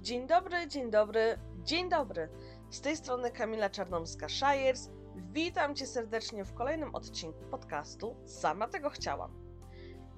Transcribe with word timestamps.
Dzień 0.00 0.26
dobry, 0.26 0.68
dzień 0.68 0.90
dobry, 0.90 1.38
dzień 1.64 1.88
dobry. 1.88 2.28
Z 2.70 2.80
tej 2.80 2.96
strony 2.96 3.30
Kamila 3.30 3.68
Czarnomska-Shires. 3.70 4.90
Witam 5.16 5.74
Cię 5.74 5.86
serdecznie 5.86 6.44
w 6.44 6.54
kolejnym 6.54 6.94
odcinku 6.94 7.44
podcastu 7.50 8.16
Sama 8.24 8.68
tego 8.68 8.90
chciałam. 8.90 9.32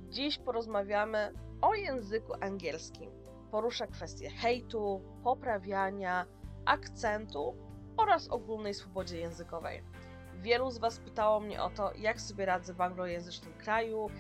Dziś 0.08 0.38
porozmawiamy 0.38 1.32
o 1.60 1.74
języku 1.74 2.32
angielskim. 2.40 3.10
Poruszę 3.50 3.86
kwestie 3.86 4.30
hejtu, 4.30 5.02
poprawiania, 5.24 6.26
akcentu 6.64 7.56
oraz 7.96 8.28
ogólnej 8.28 8.74
swobodzie 8.74 9.18
językowej. 9.18 9.84
Wielu 10.42 10.70
z 10.70 10.78
Was 10.78 10.98
pytało 10.98 11.40
mnie 11.40 11.62
o 11.62 11.70
to, 11.70 11.92
jak 11.94 12.20
sobie 12.20 12.46
radzę 12.46 12.74
w 12.74 12.80
anglojęzycznym 12.80 13.54
kraju, 13.54 14.10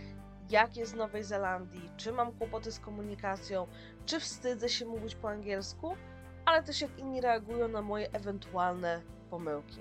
jak 0.52 0.76
jest 0.76 0.92
w 0.92 0.96
Nowej 0.96 1.24
Zelandii, 1.24 1.90
czy 1.96 2.12
mam 2.12 2.32
kłopoty 2.32 2.72
z 2.72 2.78
komunikacją, 2.78 3.66
czy 4.06 4.20
wstydzę 4.20 4.68
się 4.68 4.86
mówić 4.86 5.14
po 5.14 5.30
angielsku, 5.30 5.96
ale 6.44 6.62
też 6.62 6.80
jak 6.80 6.98
inni 6.98 7.20
reagują 7.20 7.68
na 7.68 7.82
moje 7.82 8.12
ewentualne 8.12 9.02
pomyłki. 9.30 9.80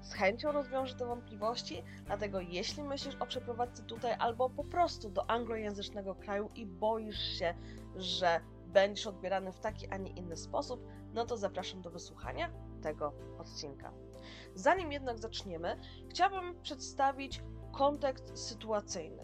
Z 0.00 0.12
chęcią 0.12 0.52
rozwiążę 0.52 0.94
te 0.94 1.06
wątpliwości, 1.06 1.82
dlatego 2.06 2.40
jeśli 2.40 2.82
myślisz 2.82 3.14
o 3.14 3.26
przeprowadzce 3.26 3.82
tutaj 3.82 4.12
albo 4.18 4.50
po 4.50 4.64
prostu 4.64 5.10
do 5.10 5.30
anglojęzycznego 5.30 6.14
kraju 6.14 6.50
i 6.54 6.66
boisz 6.66 7.38
się, 7.38 7.54
że 7.96 8.40
będziesz 8.66 9.06
odbierany 9.06 9.52
w 9.52 9.60
taki, 9.60 9.88
a 9.88 9.96
nie 9.96 10.10
inny 10.10 10.36
sposób, 10.36 10.86
no 11.14 11.26
to 11.26 11.36
zapraszam 11.36 11.82
do 11.82 11.90
wysłuchania 11.90 12.50
tego 12.82 13.12
odcinka. 13.38 13.92
Zanim 14.54 14.92
jednak 14.92 15.18
zaczniemy, 15.18 15.76
chciałabym 16.08 16.62
przedstawić 16.62 17.42
kontekst 17.72 18.48
sytuacyjny. 18.48 19.22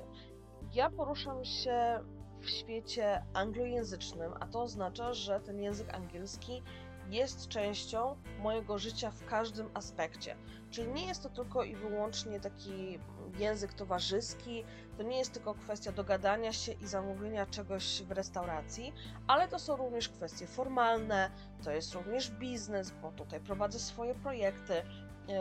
Ja 0.77 0.91
poruszam 0.91 1.45
się 1.45 2.01
w 2.41 2.49
świecie 2.49 3.23
anglojęzycznym, 3.35 4.33
a 4.41 4.47
to 4.47 4.63
oznacza, 4.63 5.13
że 5.13 5.41
ten 5.41 5.61
język 5.61 5.95
angielski 5.95 6.63
jest 7.11 7.49
częścią 7.49 8.17
mojego 8.39 8.79
życia 8.79 9.11
w 9.11 9.25
każdym 9.25 9.71
aspekcie. 9.75 10.37
Czyli 10.71 10.93
nie 10.93 11.07
jest 11.07 11.23
to 11.23 11.29
tylko 11.29 11.65
i 11.65 11.77
wyłącznie 11.77 12.41
taki 12.41 12.99
język 13.39 13.75
towarzyski, 13.75 14.65
to 14.97 15.03
nie 15.03 15.19
jest 15.19 15.33
tylko 15.33 15.55
kwestia 15.55 15.93
dogadania 15.93 16.53
się 16.53 16.73
i 16.73 16.87
zamówienia 16.87 17.47
czegoś 17.47 18.03
w 18.03 18.11
restauracji, 18.11 18.93
ale 19.27 19.49
to 19.49 19.59
są 19.59 19.77
również 19.77 20.09
kwestie 20.09 20.47
formalne, 20.47 21.31
to 21.65 21.71
jest 21.71 21.95
również 21.95 22.31
biznes, 22.31 22.91
bo 23.03 23.13
tutaj 23.13 23.41
prowadzę 23.41 23.79
swoje 23.79 24.15
projekty, 24.15 24.83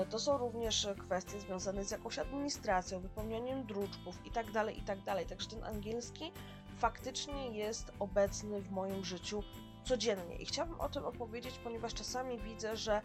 to 0.09 0.19
są 0.19 0.37
również 0.37 0.87
kwestie 0.97 1.39
związane 1.39 1.83
z 1.83 1.91
jakąś 1.91 2.19
administracją, 2.19 2.99
wypełnianiem 2.99 3.65
druczków 3.65 4.25
itd., 4.25 4.51
tak 4.53 4.77
itd. 4.77 5.01
Tak 5.05 5.25
Także 5.25 5.49
ten 5.49 5.63
angielski 5.63 6.31
faktycznie 6.77 7.57
jest 7.57 7.91
obecny 7.99 8.61
w 8.61 8.71
moim 8.71 9.05
życiu 9.05 9.43
codziennie. 9.83 10.35
I 10.35 10.45
chciałabym 10.45 10.81
o 10.81 10.89
tym 10.89 11.05
opowiedzieć, 11.05 11.59
ponieważ 11.63 11.93
czasami 11.93 12.39
widzę, 12.39 12.77
że 12.77 13.01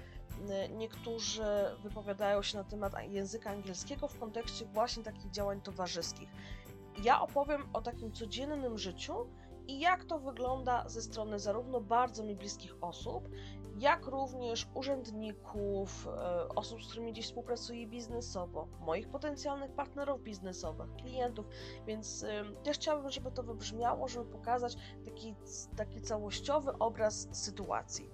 niektórzy 0.70 1.44
wypowiadają 1.82 2.42
się 2.42 2.58
na 2.58 2.64
temat 2.64 2.92
języka 3.08 3.50
angielskiego 3.50 4.08
w 4.08 4.18
kontekście 4.18 4.64
właśnie 4.64 5.02
takich 5.02 5.30
działań 5.30 5.60
towarzyskich. 5.60 6.28
Ja 7.02 7.20
opowiem 7.20 7.68
o 7.72 7.82
takim 7.82 8.12
codziennym 8.12 8.78
życiu 8.78 9.26
i 9.66 9.80
jak 9.80 10.04
to 10.04 10.18
wygląda 10.18 10.88
ze 10.88 11.02
strony 11.02 11.38
zarówno 11.38 11.80
bardzo 11.80 12.22
mi 12.22 12.36
bliskich 12.36 12.74
osób, 12.80 13.28
jak 13.80 14.06
również 14.06 14.68
urzędników, 14.74 16.08
e, 16.08 16.48
osób, 16.48 16.84
z 16.84 16.86
którymi 16.86 17.12
dziś 17.12 17.26
współpracuję 17.26 17.86
biznesowo, 17.86 18.68
moich 18.80 19.08
potencjalnych 19.08 19.72
partnerów 19.72 20.22
biznesowych, 20.22 20.94
klientów, 20.96 21.46
więc 21.86 22.24
też 22.62 22.76
chciałabym, 22.76 23.10
żeby 23.10 23.30
to 23.30 23.42
wybrzmiało, 23.42 24.08
żeby 24.08 24.24
pokazać 24.24 24.76
taki, 25.04 25.34
taki 25.76 26.00
całościowy 26.00 26.72
obraz 26.78 27.28
sytuacji. 27.32 28.10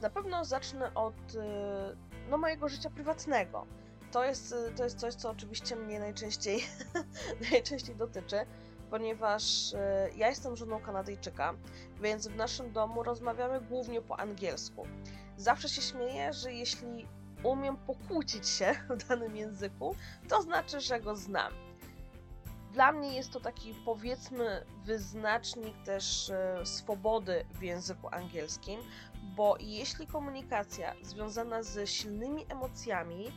Na 0.00 0.10
pewno 0.10 0.44
zacznę 0.44 0.94
od 0.94 1.14
e, 1.36 1.96
no, 2.30 2.38
mojego 2.38 2.68
życia 2.68 2.90
prywatnego. 2.90 3.66
To 4.12 4.24
jest, 4.24 4.54
to 4.76 4.84
jest 4.84 4.98
coś, 4.98 5.14
co 5.14 5.30
oczywiście 5.30 5.76
mnie 5.76 6.00
najczęściej, 6.00 6.60
najczęściej 7.50 7.96
dotyczy 7.96 8.36
ponieważ 8.90 9.74
e, 9.74 10.10
ja 10.16 10.28
jestem 10.28 10.56
żoną 10.56 10.80
Kanadyjczyka, 10.80 11.54
więc 12.00 12.28
w 12.28 12.36
naszym 12.36 12.72
domu 12.72 13.02
rozmawiamy 13.02 13.60
głównie 13.60 14.02
po 14.02 14.20
angielsku. 14.20 14.86
Zawsze 15.36 15.68
się 15.68 15.82
śmieję, 15.82 16.32
że 16.32 16.52
jeśli 16.52 17.06
umiem 17.42 17.76
pokłócić 17.76 18.48
się 18.48 18.74
w 18.98 19.08
danym 19.08 19.36
języku, 19.36 19.96
to 20.28 20.42
znaczy, 20.42 20.80
że 20.80 21.00
go 21.00 21.16
znam. 21.16 21.52
Dla 22.72 22.92
mnie 22.92 23.14
jest 23.14 23.30
to 23.32 23.40
taki 23.40 23.74
powiedzmy 23.84 24.66
wyznacznik 24.84 25.82
też 25.84 26.30
e, 26.30 26.66
swobody 26.66 27.44
w 27.54 27.62
języku 27.62 28.08
angielskim, 28.12 28.80
bo 29.36 29.56
jeśli 29.60 30.06
komunikacja 30.06 30.94
związana 31.02 31.62
z 31.62 31.88
silnymi 31.88 32.46
emocjami 32.48 33.32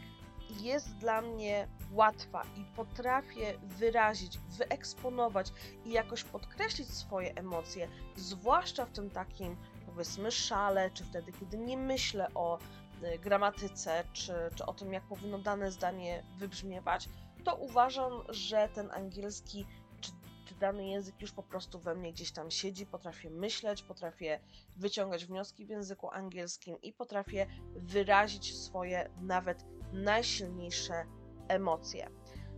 jest 0.61 0.97
dla 0.97 1.21
mnie 1.21 1.67
łatwa 1.91 2.43
i 2.57 2.75
potrafię 2.75 3.53
wyrazić, 3.61 4.37
wyeksponować 4.37 5.51
i 5.85 5.91
jakoś 5.91 6.23
podkreślić 6.23 6.89
swoje 6.89 7.35
emocje, 7.35 7.87
zwłaszcza 8.15 8.85
w 8.85 8.91
tym 8.91 9.09
takim 9.09 9.57
powiedzmy 9.85 10.31
szale, 10.31 10.91
czy 10.91 11.03
wtedy, 11.03 11.31
kiedy 11.31 11.57
nie 11.57 11.77
myślę 11.77 12.27
o 12.35 12.59
y, 13.03 13.19
gramatyce, 13.19 14.03
czy, 14.13 14.33
czy 14.55 14.65
o 14.65 14.73
tym, 14.73 14.93
jak 14.93 15.03
powinno 15.03 15.39
dane 15.39 15.71
zdanie 15.71 16.23
wybrzmiewać, 16.37 17.09
to 17.43 17.55
uważam, 17.55 18.11
że 18.29 18.69
ten 18.73 18.91
angielski 18.91 19.65
czy, 20.01 20.11
dany 20.59 20.87
język 20.87 21.21
już 21.21 21.31
po 21.31 21.43
prostu 21.43 21.79
we 21.79 21.95
mnie 21.95 22.13
gdzieś 22.13 22.31
tam 22.31 22.51
siedzi, 22.51 22.85
potrafię 22.85 23.29
myśleć, 23.29 23.83
potrafię 23.83 24.39
wyciągać 24.75 25.25
wnioski 25.25 25.65
w 25.65 25.69
języku 25.69 26.09
angielskim 26.11 26.81
i 26.81 26.93
potrafię 26.93 27.47
wyrazić 27.75 28.57
swoje 28.57 29.09
nawet 29.21 29.65
najsilniejsze 29.93 31.05
emocje. 31.47 32.09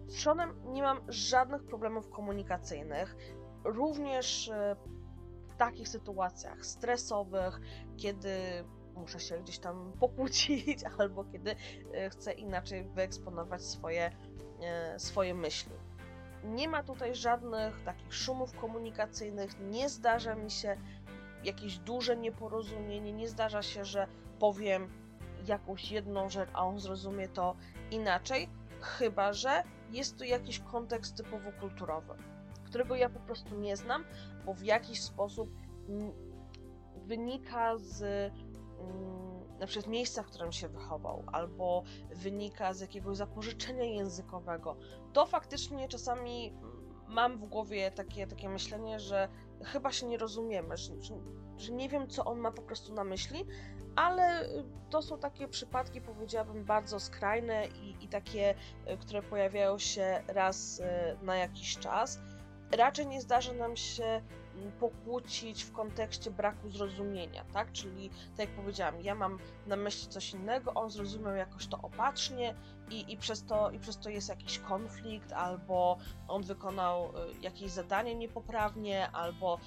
Z 0.08 0.24
Seanem 0.24 0.54
nie 0.66 0.82
mam 0.82 1.02
żadnych 1.08 1.64
problemów 1.64 2.10
komunikacyjnych, 2.10 3.16
również 3.64 4.50
e, 4.50 4.76
w 5.48 5.56
takich 5.56 5.88
sytuacjach 5.88 6.66
stresowych, 6.66 7.60
kiedy 7.98 8.30
muszę 8.96 9.20
się 9.20 9.38
gdzieś 9.38 9.60
tam 9.60 9.92
pokłócić, 10.00 10.80
albo 11.00 11.24
kiedy 11.24 11.56
e, 11.94 12.10
chcę 12.10 12.34
inaczej 12.34 12.84
wyeksponować 12.84 13.62
swoje, 13.62 14.12
e, 14.62 15.00
swoje 15.00 15.34
myśli. 15.34 15.72
Nie 16.44 16.70
ma 16.70 16.84
tutaj 16.84 17.16
żadnych 17.16 17.82
takich 17.82 18.14
szumów 18.14 18.54
komunikacyjnych, 18.58 19.60
nie 19.60 19.90
zdarza 19.90 20.36
mi 20.36 20.52
się 20.52 20.78
jakieś 21.44 21.78
duże 21.78 22.18
nieporozumienie, 22.18 23.14
nie 23.14 23.28
zdarza 23.28 23.62
się, 23.62 23.86
że 23.86 24.08
powiem 24.40 25.05
jakąś 25.48 25.92
jedną 25.92 26.30
rzecz, 26.30 26.50
a 26.54 26.66
on 26.66 26.80
zrozumie 26.80 27.28
to 27.28 27.56
inaczej, 27.92 28.50
chyba 28.82 29.34
że 29.34 29.64
jest 29.92 30.18
tu 30.18 30.24
jakiś 30.24 30.60
kontekst 30.60 31.18
typowo 31.18 31.52
kulturowy, 31.52 32.14
którego 32.64 32.96
ja 32.96 33.10
po 33.10 33.20
prostu 33.20 33.56
nie 33.56 33.78
znam, 33.78 34.06
bo 34.46 34.54
w 34.54 34.64
jakiś 34.64 35.02
sposób 35.02 35.50
wynika 36.96 37.78
z 37.78 38.02
mm, 38.80 39.36
na 39.60 39.68
przykład 39.68 39.92
miejsca, 39.92 40.24
w 40.24 40.26
którym 40.26 40.52
się 40.52 40.68
wychował, 40.68 41.24
albo 41.32 41.84
wynika 42.16 42.74
z 42.74 42.82
jakiegoś 42.82 43.18
zapożyczenia 43.18 43.84
językowego, 43.84 44.78
to 45.14 45.26
faktycznie 45.26 45.88
czasami 45.88 46.54
mam 47.08 47.38
w 47.38 47.46
głowie 47.46 47.92
takie, 47.92 48.28
takie 48.28 48.50
myślenie, 48.50 49.00
że 49.00 49.30
chyba 49.64 49.92
się 49.92 50.06
nie 50.06 50.18
rozumiemy, 50.18 50.78
że, 50.78 50.94
że, 51.58 51.72
nie 51.72 51.90
wiem, 51.90 52.08
co 52.08 52.26
on 52.26 52.40
ma 52.40 52.52
po 52.52 52.62
prostu 52.62 52.94
na 52.94 53.04
myśli, 53.04 53.46
ale 53.96 54.46
y, 54.46 54.64
to 54.90 55.02
są 55.02 55.18
takie 55.18 55.48
przypadki, 55.48 56.02
powiedziałabym, 56.02 56.66
bardzo 56.66 57.00
skrajne 57.00 57.68
i, 57.68 58.06
i 58.06 58.08
takie, 58.08 58.56
y, 58.92 58.98
które 58.98 59.22
pojawiają 59.22 59.80
się 59.80 60.24
raz 60.28 60.80
y, 60.80 60.84
na 61.22 61.36
jakiś 61.36 61.78
czas. 61.78 62.20
Raczej 62.72 63.08
nie 63.08 63.22
zdarza 63.22 63.54
nam 63.54 63.76
się 63.76 64.22
mm, 64.56 64.72
pokłócić 64.80 65.64
w 65.64 65.72
kontekście 65.72 66.32
braku 66.32 66.70
zrozumienia, 66.70 67.46
tak? 67.54 67.72
Czyli, 67.72 68.10
tak 68.10 68.40
jak 68.40 68.50
powiedziałam, 68.50 69.02
ja 69.02 69.16
mam 69.16 69.40
na 69.68 69.76
myśli 69.76 70.08
coś 70.08 70.34
innego, 70.34 70.74
on 70.74 70.90
zrozumiał 70.90 71.36
jakoś 71.36 71.68
to 71.68 71.78
opatrznie 71.82 72.56
i, 72.90 73.14
i, 73.14 73.18
przez, 73.18 73.46
to, 73.46 73.72
i 73.72 73.80
przez 73.80 73.98
to 73.98 74.10
jest 74.10 74.30
jakiś 74.30 74.60
konflikt, 74.60 75.34
albo 75.34 75.98
on 76.28 76.44
wykonał 76.44 77.14
jakieś 77.42 77.72
zadanie 77.72 78.16
niepoprawnie, 78.16 79.12
albo 79.12 79.60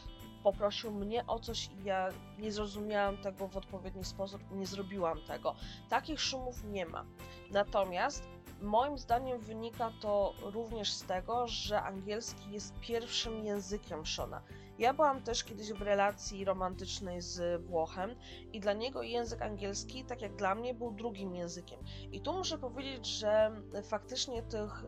poprosił 0.42 0.90
mnie 0.90 1.26
o 1.26 1.38
coś 1.38 1.66
i 1.66 1.84
ja 1.84 2.08
nie 2.38 2.52
zrozumiałam 2.52 3.16
tego 3.16 3.48
w 3.48 3.56
odpowiedni 3.56 4.04
sposób 4.04 4.42
nie 4.50 4.66
zrobiłam 4.66 5.18
tego. 5.26 5.54
Takich 5.88 6.20
szumów 6.20 6.64
nie 6.64 6.86
ma. 6.86 7.04
Natomiast 7.50 8.28
moim 8.60 8.98
zdaniem 8.98 9.40
wynika 9.40 9.92
to 10.00 10.34
również 10.42 10.92
z 10.92 11.02
tego, 11.02 11.46
że 11.46 11.82
angielski 11.82 12.52
jest 12.52 12.80
pierwszym 12.80 13.44
językiem 13.44 14.06
Shona. 14.06 14.42
Ja 14.78 14.94
byłam 14.94 15.22
też 15.22 15.44
kiedyś 15.44 15.72
w 15.72 15.82
relacji 15.82 16.44
romantycznej 16.44 17.20
z 17.20 17.62
Włochem 17.64 18.14
i 18.52 18.60
dla 18.60 18.72
niego 18.72 19.02
język 19.02 19.42
angielski, 19.42 20.04
tak 20.04 20.22
jak 20.22 20.36
dla 20.36 20.54
mnie, 20.54 20.74
był 20.74 20.92
drugim 20.92 21.34
językiem. 21.34 21.80
I 22.12 22.20
tu 22.20 22.32
muszę 22.32 22.58
powiedzieć, 22.58 23.06
że 23.06 23.50
faktycznie 23.82 24.42
tych 24.42 24.84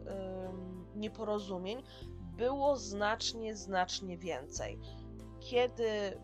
nieporozumień 0.95 1.83
było 2.37 2.77
znacznie, 2.77 3.57
znacznie 3.57 4.19
więcej 4.19 4.79
kiedy 5.41 6.21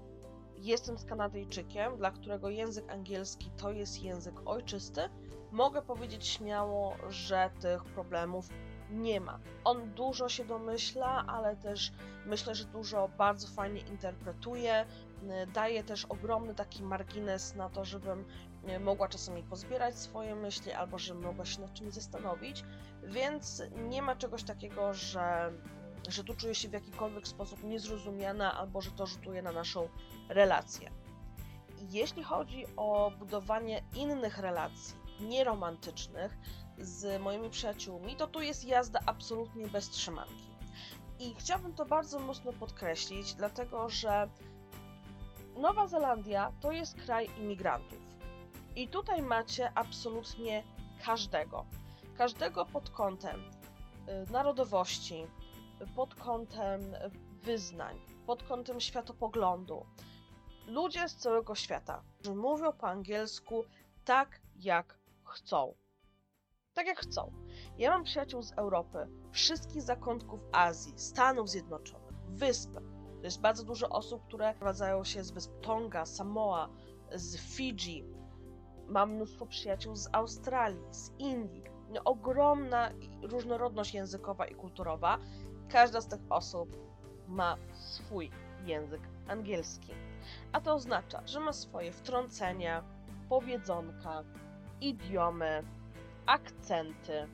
jestem 0.59 0.99
z 0.99 1.05
Kanadyjczykiem, 1.05 1.97
dla 1.97 2.11
którego 2.11 2.49
język 2.51 2.93
angielski 2.93 3.51
to 3.57 3.71
jest 3.71 4.03
język 4.03 4.35
ojczysty, 4.45 5.01
mogę 5.53 5.83
powiedzieć 5.83 6.27
śmiało, 6.27 6.97
że 7.09 7.51
tych 7.61 7.85
problemów 7.85 8.49
nie 8.91 9.21
ma. 9.21 9.39
On 9.65 9.95
dużo 9.95 10.29
się 10.29 10.45
domyśla, 10.45 11.25
ale 11.27 11.57
też 11.57 11.93
myślę, 12.27 12.55
że 12.55 12.65
dużo 12.65 13.09
bardzo 13.19 13.49
fajnie 13.49 13.81
interpretuje. 13.81 14.87
Daje 15.55 15.85
też 15.85 16.05
ogromny 16.05 16.55
taki 16.55 16.83
margines 16.83 17.55
na 17.55 17.69
to, 17.69 17.85
żebym 17.85 18.25
mogła 18.81 19.09
czasami 19.09 19.43
pozbierać 19.43 19.99
swoje 19.99 20.35
myśli 20.35 20.73
albo 20.73 20.99
żebym 20.99 21.23
mogła 21.23 21.45
się 21.45 21.61
nad 21.61 21.73
czymś 21.75 21.95
zastanowić, 21.95 22.65
więc 23.03 23.63
nie 23.89 24.03
ma 24.03 24.17
czegoś 24.17 24.45
takiego, 24.45 24.95
że, 24.95 25.53
że 26.09 26.25
tu 26.25 26.35
czuję 26.35 26.55
się 26.55 26.69
w 26.69 26.73
jakikolwiek 26.73 27.29
sposób 27.29 27.65
niezrozumiana 27.65 28.59
albo 28.59 28.81
że 28.81 28.91
to 28.91 29.07
rzutuje 29.07 29.43
na 29.43 29.53
naszą 29.53 29.89
relację. 30.29 30.91
Jeśli 31.91 32.23
chodzi 32.23 32.65
o 32.77 33.13
budowanie 33.19 33.83
innych 33.95 34.39
relacji, 34.39 34.95
nieromantycznych, 35.21 36.39
z 36.79 37.23
moimi 37.23 37.51
przyjaciółmi, 37.51 38.17
to 38.17 38.27
tu 38.27 38.41
jest 38.41 38.65
jazda 38.65 39.01
absolutnie 39.07 39.67
bez 39.67 39.91
trzymanki. 39.91 40.51
I 41.19 41.35
chciałabym 41.35 41.75
to 41.75 41.85
bardzo 41.85 42.19
mocno 42.19 42.53
podkreślić, 42.53 43.35
dlatego 43.35 43.89
że 43.89 44.29
Nowa 45.57 45.87
Zelandia 45.87 46.53
to 46.61 46.73
jest 46.73 46.95
kraj 46.95 47.29
imigrantów. 47.39 47.99
I 48.77 48.89
tutaj 48.89 49.23
macie 49.23 49.73
absolutnie 49.75 50.65
każdego. 51.05 51.67
Każdego 52.17 52.67
pod 52.67 52.91
kątem 52.91 53.41
y, 53.41 54.33
narodowości, 54.33 55.27
pod 55.95 56.15
kątem 56.15 56.81
wyznań, 57.43 58.01
pod 58.27 58.43
kątem 58.43 58.81
światopoglądu. 58.81 59.87
Ludzie 60.67 61.09
z 61.09 61.17
całego 61.17 61.55
świata, 61.55 62.03
mówią 62.35 62.73
po 62.73 62.89
angielsku 62.89 63.65
tak, 64.05 64.41
jak 64.57 64.99
chcą 65.25 65.75
tak 66.77 66.87
jak 66.87 66.99
chcą. 67.01 67.33
Ja 67.79 67.91
mam 67.91 68.05
przyjaciół 68.05 68.43
z 68.43 68.53
Europy, 68.53 68.99
wszystkich 69.31 69.83
zakątków 69.83 70.41
Azji, 70.53 70.93
Stanów 70.97 71.51
Zjednoczonych, 71.51 72.15
wysp. 72.29 72.71
To 73.19 73.25
jest 73.25 73.41
bardzo 73.41 73.65
dużo 73.65 73.89
osób, 73.89 74.27
które 74.27 74.55
prowadzają 74.55 75.05
się 75.05 75.25
z 75.25 75.31
wysp 75.31 75.53
Tonga, 75.63 76.07
Samoa, 76.07 76.69
z 77.15 77.37
Fidżi. 77.37 78.05
Mam 78.87 79.13
mnóstwo 79.13 79.47
przyjaciół 79.47 79.97
z 79.97 80.09
Australii, 80.13 80.85
z 80.91 81.11
Indii. 81.19 81.63
No, 81.89 82.01
ogromna 82.05 82.91
różnorodność 83.23 83.95
językowa 83.95 84.47
i 84.47 84.55
kulturowa. 84.55 85.19
Każda 85.73 86.01
z 86.01 86.07
tych 86.07 86.21
osób 86.31 86.77
ma 87.29 87.57
swój 87.73 88.31
język 88.65 89.01
angielski. 89.29 89.95
A 90.53 90.61
to 90.61 90.75
oznacza, 90.75 91.23
że 91.27 91.41
ma 91.41 91.53
swoje 91.53 91.93
wtrącenia, 91.93 92.85
powiedzonka, 93.29 94.25
idiomy, 94.81 95.63
akcenty, 96.27 97.29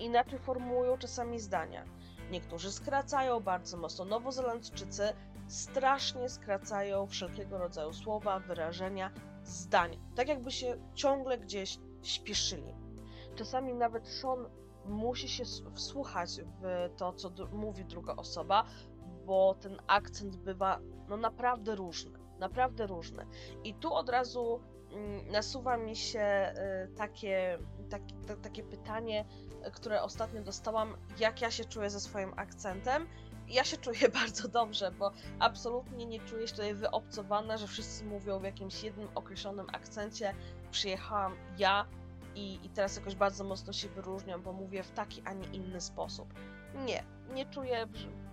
inaczej 0.00 0.38
formułują 0.38 0.98
czasami 0.98 1.40
zdania. 1.40 1.84
Niektórzy 2.30 2.72
skracają 2.72 3.40
bardzo 3.40 3.76
mocno. 3.76 4.04
Nowozelandczycy 4.04 5.12
strasznie 5.48 6.28
skracają 6.28 7.06
wszelkiego 7.06 7.58
rodzaju 7.58 7.92
słowa, 7.92 8.38
wyrażenia, 8.38 9.10
zdań. 9.44 9.98
Tak 10.14 10.28
jakby 10.28 10.50
się 10.50 10.76
ciągle 10.94 11.38
gdzieś 11.38 11.78
śpieszyli. 12.02 12.74
Czasami 13.34 13.74
nawet 13.74 14.08
Sean 14.08 14.46
musi 14.88 15.28
się 15.28 15.44
wsłuchać 15.74 16.40
w 16.62 16.90
to, 16.96 17.12
co 17.12 17.30
mówi 17.52 17.84
druga 17.84 18.16
osoba, 18.16 18.64
bo 19.26 19.54
ten 19.60 19.76
akcent 19.86 20.36
bywa 20.36 20.80
no 21.08 21.16
naprawdę 21.16 21.74
różny. 21.74 22.18
Naprawdę 22.38 22.86
różny. 22.86 23.26
I 23.64 23.74
tu 23.74 23.94
od 23.94 24.08
razu 24.08 24.60
mm, 24.92 25.28
nasuwa 25.28 25.76
mi 25.76 25.96
się 25.96 26.54
y, 26.84 26.94
takie 26.94 27.58
tak, 27.90 28.02
takie 28.42 28.62
pytanie, 28.62 29.24
które 29.72 30.02
ostatnio 30.02 30.42
dostałam, 30.42 30.96
jak 31.18 31.40
ja 31.40 31.50
się 31.50 31.64
czuję 31.64 31.90
ze 31.90 32.00
swoim 32.00 32.32
akcentem. 32.36 33.06
Ja 33.48 33.64
się 33.64 33.76
czuję 33.86 34.08
bardzo 34.08 34.48
dobrze, 34.48 34.90
bo 34.90 35.12
absolutnie 35.38 36.06
nie 36.06 36.20
czuję 36.20 36.48
się 36.48 36.54
tutaj 36.54 36.74
wyobcowana, 36.74 37.56
że 37.56 37.66
wszyscy 37.66 38.04
mówią 38.04 38.38
w 38.38 38.44
jakimś 38.44 38.82
jednym 38.82 39.08
określonym 39.14 39.66
akcencie. 39.72 40.34
Przyjechałam 40.70 41.36
ja 41.58 41.86
i, 42.36 42.66
i 42.66 42.68
teraz 42.68 42.96
jakoś 42.96 43.14
bardzo 43.14 43.44
mocno 43.44 43.72
się 43.72 43.88
wyróżniam, 43.88 44.42
bo 44.42 44.52
mówię 44.52 44.82
w 44.82 44.90
taki, 44.90 45.22
a 45.24 45.32
nie 45.32 45.46
inny 45.46 45.80
sposób. 45.80 46.34
Nie, 46.74 47.04
nie 47.34 47.46
czuję, 47.46 47.86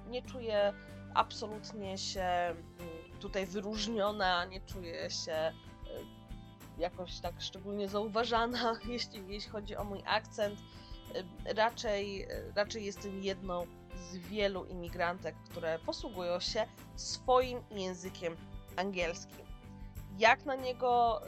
nie 0.07 0.21
czuję 0.21 0.73
absolutnie 1.13 1.97
się 1.97 2.21
mm, 2.21 2.59
tutaj 3.19 3.45
wyróżniona, 3.45 4.45
nie 4.45 4.61
czuję 4.61 5.11
się 5.11 5.53
jakoś 6.77 7.19
tak 7.19 7.41
szczególnie 7.41 7.89
zauważana, 7.89 8.75
jeśli, 8.89 9.27
jeśli 9.27 9.51
chodzi 9.51 9.75
o 9.75 9.83
mój 9.83 10.03
akcent. 10.05 10.59
Raczej, 11.55 12.27
raczej 12.55 12.85
jestem 12.85 13.23
jedną 13.23 13.67
z 13.95 14.17
wielu 14.17 14.65
imigrantek, 14.65 15.35
które 15.49 15.79
posługują 15.79 16.39
się 16.39 16.65
swoim 16.95 17.59
językiem 17.71 18.35
angielskim. 18.75 19.45
Jak 20.17 20.45
na 20.45 20.55
niego, 20.55 21.21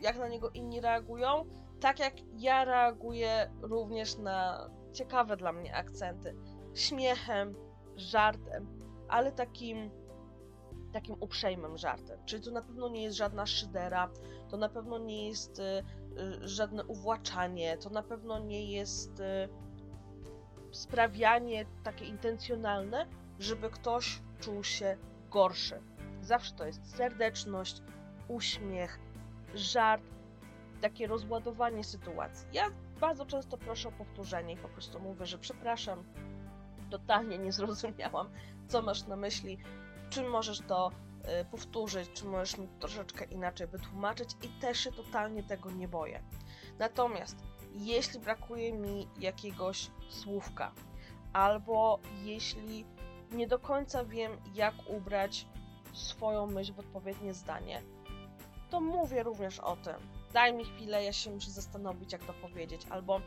jak 0.00 0.18
na 0.18 0.28
niego 0.28 0.50
inni 0.50 0.80
reagują? 0.80 1.44
Tak 1.80 1.98
jak 1.98 2.14
ja 2.34 2.64
reaguję 2.64 3.50
również 3.62 4.16
na 4.18 4.70
ciekawe 4.92 5.36
dla 5.36 5.52
mnie 5.52 5.74
akcenty. 5.74 6.36
Śmiechem, 6.74 7.54
żartem, 7.96 8.66
ale 9.08 9.32
takim 9.32 9.90
takim 10.92 11.16
uprzejmym 11.20 11.76
żartem. 11.76 12.18
Czyli 12.26 12.42
to 12.42 12.50
na 12.50 12.62
pewno 12.62 12.88
nie 12.88 13.02
jest 13.02 13.16
żadna 13.16 13.46
szydera, 13.46 14.10
to 14.48 14.56
na 14.56 14.68
pewno 14.68 14.98
nie 14.98 15.28
jest 15.28 15.58
y, 15.58 15.62
y, 15.62 16.48
żadne 16.48 16.84
uwłaczanie, 16.84 17.76
to 17.76 17.90
na 17.90 18.02
pewno 18.02 18.38
nie 18.38 18.72
jest 18.72 19.20
y, 19.20 19.48
sprawianie 20.72 21.66
takie 21.84 22.04
intencjonalne, 22.04 23.06
żeby 23.38 23.70
ktoś 23.70 24.22
czuł 24.40 24.64
się 24.64 24.96
gorszy. 25.30 25.80
Zawsze 26.20 26.54
to 26.54 26.66
jest 26.66 26.96
serdeczność, 26.96 27.82
uśmiech, 28.28 28.98
żart, 29.54 30.02
takie 30.80 31.06
rozładowanie 31.06 31.84
sytuacji. 31.84 32.48
Ja 32.52 32.70
bardzo 33.00 33.26
często 33.26 33.58
proszę 33.58 33.88
o 33.88 33.92
powtórzenie 33.92 34.54
i 34.54 34.56
po 34.56 34.68
prostu 34.68 35.00
mówię, 35.00 35.26
że 35.26 35.38
przepraszam, 35.38 36.04
totalnie 36.90 37.38
nie 37.38 37.52
zrozumiałam, 37.52 38.30
co 38.68 38.82
masz 38.82 39.06
na 39.06 39.16
myśli, 39.16 39.58
czym 40.10 40.30
możesz 40.30 40.60
to 40.60 40.90
y, 40.90 41.44
powtórzyć, 41.44 42.10
czy 42.14 42.24
możesz 42.24 42.58
mi 42.58 42.68
troszeczkę 42.68 43.24
inaczej 43.24 43.66
wytłumaczyć 43.66 44.30
i 44.42 44.48
też 44.60 44.80
się 44.80 44.92
totalnie 44.92 45.42
tego 45.42 45.70
nie 45.70 45.88
boję. 45.88 46.22
Natomiast 46.78 47.36
jeśli 47.72 48.20
brakuje 48.20 48.72
mi 48.72 49.08
jakiegoś 49.18 49.90
słówka, 50.08 50.72
albo 51.32 52.00
jeśli 52.24 52.84
nie 53.30 53.46
do 53.46 53.58
końca 53.58 54.04
wiem, 54.04 54.32
jak 54.54 54.74
ubrać 54.88 55.46
swoją 55.92 56.46
myśl 56.46 56.72
w 56.72 56.78
odpowiednie 56.78 57.34
zdanie, 57.34 57.82
to 58.70 58.80
mówię 58.80 59.22
również 59.22 59.58
o 59.58 59.76
tym. 59.76 60.17
Daj 60.32 60.54
mi 60.54 60.64
chwilę, 60.64 61.04
ja 61.04 61.12
się 61.12 61.30
muszę 61.30 61.50
zastanowić, 61.50 62.12
jak 62.12 62.24
to 62.24 62.32
powiedzieć, 62.32 62.86
albo 62.90 63.20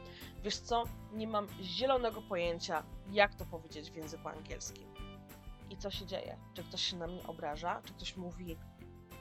wiesz 0.44 0.58
co, 0.58 0.84
nie 1.14 1.28
mam 1.28 1.48
zielonego 1.62 2.22
pojęcia, 2.22 2.84
jak 3.12 3.36
to 3.36 3.46
powiedzieć 3.46 3.92
w 3.92 3.96
języku 3.96 4.28
angielskim 4.28 4.92
i 5.72 5.78
co 5.78 5.92
się 5.92 6.06
dzieje? 6.06 6.38
Czy 6.54 6.64
ktoś 6.64 6.82
się 6.82 6.98
na 6.98 7.08
mnie 7.08 7.24
obraża? 7.24 7.82
Czy 7.86 7.94
ktoś 7.94 8.18
mówi, 8.18 8.58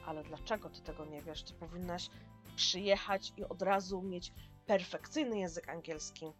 ale 0.05 0.23
dlaczego 0.23 0.69
ty 0.69 0.81
tego 0.81 1.05
nie 1.05 1.21
wiesz? 1.21 1.43
Ty 1.43 1.53
powinnaś 1.53 2.09
przyjechać 2.55 3.33
i 3.37 3.43
od 3.43 3.61
razu 3.61 4.01
mieć 4.01 4.33
perfekcyjny 4.65 5.39
język 5.39 5.69
angielski. 5.69 6.33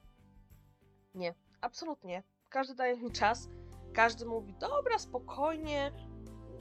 Nie, 1.15 1.35
absolutnie. 1.61 2.23
Każdy 2.49 2.75
daje 2.75 2.97
mi 2.97 3.11
czas, 3.11 3.49
każdy 3.93 4.25
mówi, 4.25 4.53
dobra, 4.53 4.99
spokojnie, 4.99 5.91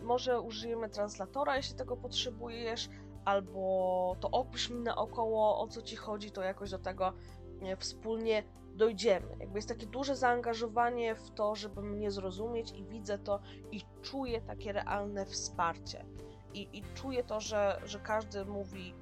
może 0.03 0.41
użyjemy 0.41 0.89
translatora, 0.89 1.57
jeśli 1.57 1.77
tego 1.77 1.97
potrzebujesz, 1.97 2.89
albo 3.25 4.17
to 4.21 4.31
opisz 4.31 4.71
mi 4.71 4.81
naokoło, 4.81 5.61
o 5.61 5.69
co 5.69 5.83
ci 5.83 5.97
chodzi, 5.97 6.31
to 6.31 6.43
jakoś 6.43 6.71
do 6.71 6.79
tego 6.79 7.13
wspólnie 7.79 8.43
dojdziemy. 8.75 9.37
Jakby 9.41 9.59
jest 9.59 9.69
takie 9.69 9.87
duże 9.87 10.17
zaangażowanie 10.17 11.15
w 11.15 11.31
to, 11.31 11.55
żeby 11.55 11.83
mnie 11.83 12.11
zrozumieć 12.11 12.73
i 12.73 12.85
widzę 12.85 13.19
to 13.19 13.41
i 13.73 13.81
czuję 14.03 14.41
takie 14.41 14.73
realne 14.73 15.27
wsparcie. 15.27 16.05
I, 16.55 16.69
i 16.79 16.83
czuję 16.95 17.25
to, 17.25 17.41
że, 17.41 17.81
że 17.85 18.01
każdy 18.01 18.45
mówi 18.45 18.95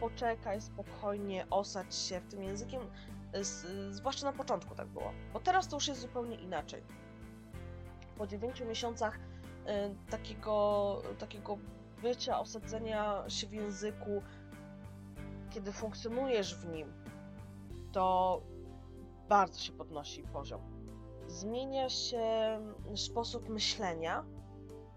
poczekaj, 0.00 0.60
spokojnie, 0.60 1.46
osadź 1.50 1.94
się 1.94 2.20
w 2.20 2.28
tym 2.28 2.42
językiem, 2.42 2.80
zwłaszcza 3.90 4.26
na 4.26 4.32
początku 4.32 4.74
tak 4.74 4.88
było, 4.88 5.12
bo 5.32 5.40
teraz 5.40 5.68
to 5.68 5.76
już 5.76 5.88
jest 5.88 6.00
zupełnie 6.00 6.36
inaczej. 6.36 6.82
Po 8.18 8.26
dziewięciu 8.26 8.66
miesiącach 8.66 9.18
y, 9.18 10.10
takiego, 10.10 11.02
takiego 11.18 11.58
bycia, 12.04 12.40
osadzenia 12.40 13.24
się 13.28 13.46
w 13.46 13.52
języku, 13.52 14.22
kiedy 15.50 15.72
funkcjonujesz 15.72 16.54
w 16.56 16.66
nim, 16.66 16.92
to 17.92 18.40
bardzo 19.28 19.60
się 19.60 19.72
podnosi 19.72 20.22
poziom. 20.22 20.60
Zmienia 21.26 21.88
się 21.88 22.58
sposób 22.96 23.48
myślenia 23.48 24.24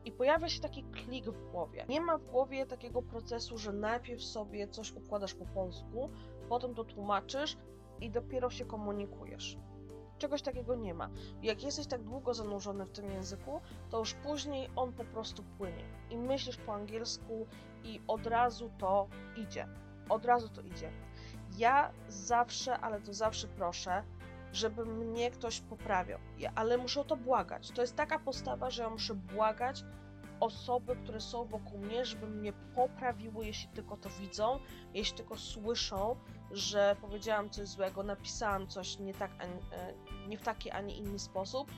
I 0.06 0.12
pojawia 0.12 0.50
się 0.50 0.62
taki 0.62 0.84
klik 0.84 1.26
w 1.26 1.52
głowie. 1.52 1.86
Nie 1.90 2.02
ma 2.02 2.18
w 2.18 2.32
głowie 2.32 2.66
takiego 2.66 3.02
procesu, 3.02 3.58
że 3.58 3.74
najpierw 3.74 4.24
sobie 4.24 4.68
coś 4.68 4.92
układasz 4.92 5.34
po 5.34 5.46
polsku, 5.46 6.10
potem 6.50 6.76
to 6.76 6.84
tłumaczysz 6.84 7.58
i 8.02 8.10
dopiero 8.12 8.50
się 8.50 8.66
komunikujesz. 8.66 9.58
Czegoś 10.18 10.42
takiego 10.42 10.76
nie 10.76 10.94
ma. 10.94 11.10
Jak 11.44 11.64
jesteś 11.64 11.88
tak 11.88 12.04
długo 12.04 12.34
zanurzony 12.34 12.86
w 12.86 12.92
tym 12.92 13.12
języku, 13.12 13.62
to 13.90 14.00
już 14.00 14.14
później 14.14 14.70
on 14.76 14.94
po 14.94 15.04
prostu 15.04 15.44
płynie. 15.58 15.84
I 16.10 16.18
myślisz 16.18 16.58
po 16.58 16.74
angielsku 16.74 17.48
i 17.84 18.02
od 18.08 18.28
razu 18.28 18.72
to 18.78 19.08
idzie. 19.36 19.68
Od 20.10 20.26
razu 20.26 20.50
to 20.50 20.62
idzie. 20.62 20.92
Ja 21.58 21.92
zawsze, 22.08 22.80
ale 22.80 23.02
to 23.02 23.14
zawsze 23.14 23.48
proszę, 23.48 24.04
żeby 24.54 24.86
mnie 24.86 25.32
ktoś 25.32 25.62
poprawiał. 25.62 26.20
Ja, 26.38 26.52
ale 26.56 26.78
muszę 26.78 27.02
o 27.02 27.04
to 27.04 27.18
błagać. 27.18 27.72
To 27.72 27.82
jest 27.82 27.96
taka 27.96 28.20
postawa, 28.20 28.70
że 28.70 28.84
ja 28.84 28.90
muszę 28.90 29.16
błagać 29.16 29.84
osoby, 30.40 30.96
które 30.96 31.22
są 31.22 31.46
wokół 31.46 31.80
mnie, 31.80 32.06
żeby 32.06 32.28
mnie 32.28 32.54
poprawiły, 32.54 33.46
jeśli 33.46 33.70
tylko 33.70 33.98
to 33.98 34.10
widzą, 34.10 34.60
jeśli 34.94 35.18
tylko 35.18 35.36
słyszą, 35.38 36.16
że 36.52 36.96
powiedziałam 37.02 37.50
coś 37.50 37.68
złego, 37.68 38.04
napisałam 38.04 38.68
coś 38.68 39.00
nie, 39.00 39.14
tak, 39.14 39.32
e, 39.40 39.94
nie 40.28 40.38
w 40.38 40.42
taki, 40.42 40.72
a 40.72 40.82
nie 40.82 40.98
inny 40.98 41.20
sposób. 41.20 41.72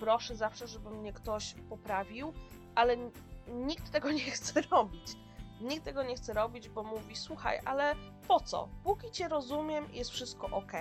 Proszę 0.00 0.36
zawsze, 0.36 0.66
żeby 0.66 0.90
mnie 0.90 1.12
ktoś 1.12 1.54
poprawił, 1.68 2.32
ale 2.74 2.96
nikt 3.48 3.90
tego 3.90 4.12
nie 4.12 4.20
chce 4.20 4.62
robić. 4.70 5.16
Nikt 5.60 5.84
tego 5.84 6.02
nie 6.02 6.16
chce 6.16 6.32
robić, 6.32 6.68
bo 6.68 6.82
mówi: 6.82 7.16
Słuchaj, 7.16 7.60
ale 7.64 7.94
po 8.28 8.40
co? 8.40 8.68
Póki 8.84 9.10
cię 9.10 9.28
rozumiem, 9.28 9.84
jest 9.92 10.10
wszystko 10.10 10.46
ok. 10.46 10.72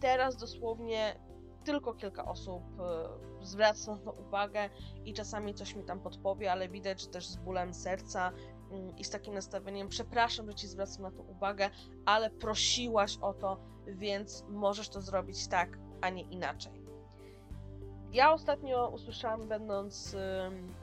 Teraz 0.00 0.36
dosłownie 0.36 1.16
tylko 1.64 1.94
kilka 1.94 2.24
osób 2.24 2.62
e, 2.80 3.44
zwraca 3.44 3.92
na 3.92 3.98
to 3.98 4.12
uwagę 4.12 4.70
i 5.04 5.14
czasami 5.14 5.54
coś 5.54 5.74
mi 5.74 5.84
tam 5.84 6.00
podpowie, 6.00 6.52
ale 6.52 6.68
widać, 6.68 7.00
że 7.00 7.06
też 7.06 7.26
z 7.26 7.36
bólem 7.36 7.74
serca 7.74 8.32
i 8.98 9.04
z 9.04 9.10
takim 9.10 9.34
nastawieniem, 9.34 9.88
przepraszam, 9.88 10.46
że 10.46 10.54
ci 10.54 10.68
zwracam 10.68 11.02
na 11.02 11.10
to 11.10 11.22
uwagę, 11.22 11.70
ale 12.06 12.30
prosiłaś 12.30 13.18
o 13.20 13.34
to, 13.34 13.60
więc 13.86 14.44
możesz 14.48 14.88
to 14.88 15.00
zrobić 15.00 15.48
tak, 15.48 15.78
a 16.00 16.10
nie 16.10 16.22
inaczej. 16.22 16.82
Ja 18.12 18.32
ostatnio 18.32 18.88
usłyszałam, 18.88 19.48
będąc 19.48 20.16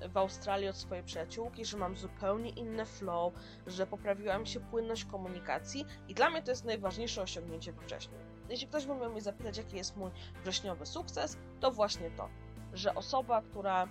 w 0.09 0.17
Australii 0.17 0.67
od 0.67 0.75
swojej 0.75 1.03
przyjaciółki, 1.03 1.65
że 1.65 1.77
mam 1.77 1.97
zupełnie 1.97 2.49
inny 2.49 2.85
flow, 2.85 3.33
że 3.67 3.87
poprawiła 3.87 4.37
mi 4.37 4.47
się 4.47 4.59
płynność 4.59 5.05
komunikacji 5.05 5.85
i 6.07 6.13
dla 6.13 6.29
mnie 6.29 6.41
to 6.41 6.51
jest 6.51 6.65
najważniejsze 6.65 7.21
osiągnięcie 7.21 7.73
we 7.73 7.85
wrześniu. 7.85 8.17
Jeśli 8.49 8.67
ktoś 8.67 8.85
by 8.85 8.95
miał 8.95 9.11
mnie 9.11 9.21
zapytać, 9.21 9.57
jaki 9.57 9.77
jest 9.77 9.97
mój 9.97 10.11
wrześniowy 10.43 10.85
sukces, 10.85 11.37
to 11.59 11.71
właśnie 11.71 12.11
to, 12.11 12.29
że 12.73 12.95
osoba, 12.95 13.41
która 13.41 13.87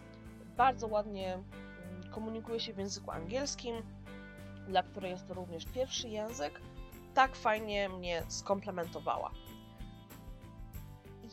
bardzo 0.56 0.86
ładnie 0.86 1.34
mm, 1.34 1.67
komunikuje 2.20 2.60
się 2.60 2.72
w 2.72 2.78
języku 2.78 3.10
angielskim, 3.10 3.76
dla 4.68 4.82
której 4.82 5.10
jest 5.10 5.28
to 5.28 5.34
również 5.34 5.64
pierwszy 5.64 6.08
język, 6.08 6.60
tak 7.14 7.36
fajnie 7.36 7.88
mnie 7.88 8.22
skomplementowała 8.28 9.30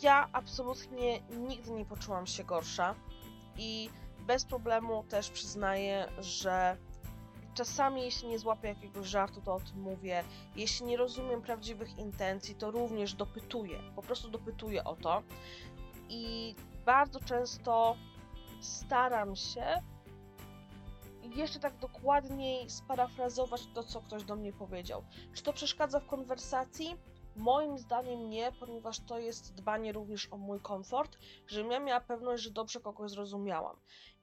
ja 0.02 0.30
absolutnie 0.34 1.20
nigdy 1.20 1.72
nie 1.72 1.86
poczułam 1.86 2.28
się 2.28 2.44
gorsza 2.44 2.96
i 3.58 3.90
bez 4.20 4.46
problemu 4.46 5.04
też 5.04 5.30
przyznaję, 5.30 6.08
że 6.20 6.78
czasami 7.54 8.02
jeśli 8.02 8.28
nie 8.28 8.40
złapię 8.40 8.68
jakiegoś 8.68 9.08
żartu, 9.08 9.42
to 9.42 9.56
o 9.56 9.60
tym 9.60 9.82
mówię. 9.82 10.24
Jeśli 10.56 10.86
nie 10.86 10.98
rozumiem 10.98 11.42
prawdziwych 11.42 11.98
intencji, 11.98 12.56
to 12.56 12.72
również 12.72 13.14
dopytuję. 13.14 13.80
Po 13.96 14.02
prostu 14.02 14.30
dopytuję 14.30 14.84
o 14.84 14.96
to. 14.96 15.24
I 16.10 16.56
bardzo 16.86 17.20
często 17.20 17.96
staram 18.62 19.36
się 19.36 19.82
jeszcze 21.38 21.60
tak 21.60 21.78
dokładniej 21.78 22.70
sparafrazować 22.70 23.62
to, 23.74 23.84
co 23.84 24.02
ktoś 24.02 24.24
do 24.24 24.36
mnie 24.36 24.54
powiedział. 24.54 25.04
Czy 25.34 25.44
to 25.44 25.54
przeszkadza 25.54 26.00
w 26.00 26.08
konwersacji? 26.08 26.98
Moim 27.36 27.78
zdaniem 27.78 28.30
nie, 28.30 28.52
ponieważ 28.60 29.00
to 29.00 29.20
jest 29.20 29.56
dbanie 29.56 29.92
również 29.92 30.28
o 30.32 30.38
mój 30.38 30.60
komfort, 30.62 31.18
żebym 31.48 31.72
ja 31.72 31.80
miała 31.80 32.02
pewność, 32.02 32.44
że 32.44 32.52
dobrze 32.52 32.80
kogoś 32.80 33.12
zrozumiałam. 33.12 33.76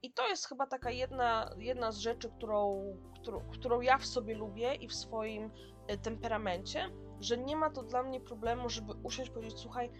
I 0.02 0.12
to 0.12 0.28
jest 0.28 0.48
chyba 0.48 0.66
taka 0.66 0.90
jedna, 0.90 1.50
jedna 1.58 1.92
z 1.92 1.98
rzeczy, 1.98 2.30
którą, 2.30 2.84
którą, 3.20 3.40
którą 3.50 3.80
ja 3.80 3.98
w 3.98 4.06
sobie 4.06 4.34
lubię 4.34 4.74
i 4.74 4.88
w 4.88 4.94
swoim 4.94 5.50
y, 5.90 5.98
temperamencie, 5.98 6.90
że 7.20 7.38
nie 7.38 7.56
ma 7.56 7.70
to 7.70 7.82
dla 7.82 8.02
mnie 8.02 8.20
problemu, 8.20 8.68
żeby 8.68 8.92
usiąść 9.02 9.30
i 9.30 9.34
powiedzieć, 9.34 9.58
słuchaj, 9.58 9.90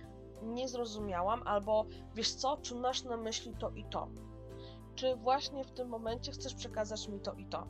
nie 0.42 0.68
zrozumiałam, 0.68 1.42
albo 1.46 1.86
wiesz 2.14 2.34
co, 2.34 2.56
czy 2.56 2.74
masz 2.74 3.04
na 3.04 3.16
myśli 3.16 3.52
to 3.60 3.70
i 3.70 3.84
to? 3.84 4.08
Czy 4.94 5.16
właśnie 5.16 5.64
w 5.64 5.70
tym 5.70 5.88
momencie 5.88 6.32
chcesz 6.32 6.54
przekazać 6.54 7.08
mi 7.08 7.20
to 7.20 7.32
i 7.32 7.46
to? 7.46 7.66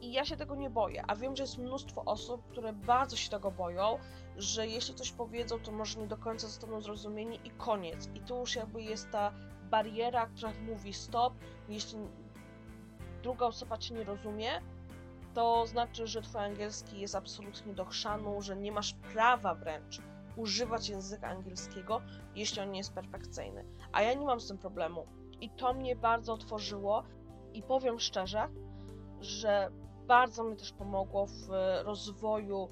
I 0.00 0.12
ja 0.12 0.24
się 0.24 0.36
tego 0.36 0.54
nie 0.54 0.70
boję, 0.70 1.04
a 1.06 1.16
wiem, 1.16 1.36
że 1.36 1.42
jest 1.42 1.58
mnóstwo 1.58 2.04
osób, 2.04 2.48
które 2.48 2.72
bardzo 2.72 3.16
się 3.16 3.30
tego 3.30 3.50
boją, 3.50 3.98
że 4.36 4.66
jeśli 4.66 4.94
coś 4.94 5.12
powiedzą, 5.12 5.58
to 5.58 5.72
może 5.72 6.00
nie 6.00 6.06
do 6.06 6.16
końca 6.16 6.46
zostaną 6.46 6.80
zrozumieni 6.80 7.40
i 7.44 7.50
koniec. 7.50 8.08
I 8.14 8.20
tu 8.20 8.36
już 8.36 8.56
jakby 8.56 8.82
jest 8.82 9.10
ta 9.10 9.32
bariera, 9.70 10.26
która 10.26 10.52
mówi 10.66 10.92
stop, 10.92 11.34
jeśli 11.68 11.98
druga 13.22 13.46
osoba 13.46 13.78
cię 13.78 13.94
nie 13.94 14.04
rozumie, 14.04 14.50
to 15.34 15.66
znaczy, 15.66 16.06
że 16.06 16.22
twój 16.22 16.40
angielski 16.40 17.00
jest 17.00 17.14
absolutnie 17.14 17.74
do 17.74 17.84
chrzanu, 17.84 18.42
że 18.42 18.56
nie 18.56 18.72
masz 18.72 18.94
prawa 18.94 19.54
wręcz 19.54 20.00
używać 20.36 20.88
języka 20.88 21.28
angielskiego, 21.28 22.02
jeśli 22.34 22.62
on 22.62 22.70
nie 22.70 22.78
jest 22.78 22.92
perfekcyjny. 22.92 23.64
A 23.92 24.02
ja 24.02 24.14
nie 24.14 24.26
mam 24.26 24.40
z 24.40 24.48
tym 24.48 24.58
problemu. 24.58 25.06
I 25.40 25.50
to 25.50 25.74
mnie 25.74 25.96
bardzo 25.96 26.32
otworzyło 26.32 27.02
i 27.54 27.62
powiem 27.62 27.98
szczerze, 27.98 28.48
że 29.20 29.70
bardzo 30.06 30.44
mi 30.44 30.56
też 30.56 30.72
pomogło 30.72 31.26
w 31.26 31.48
rozwoju 31.84 32.68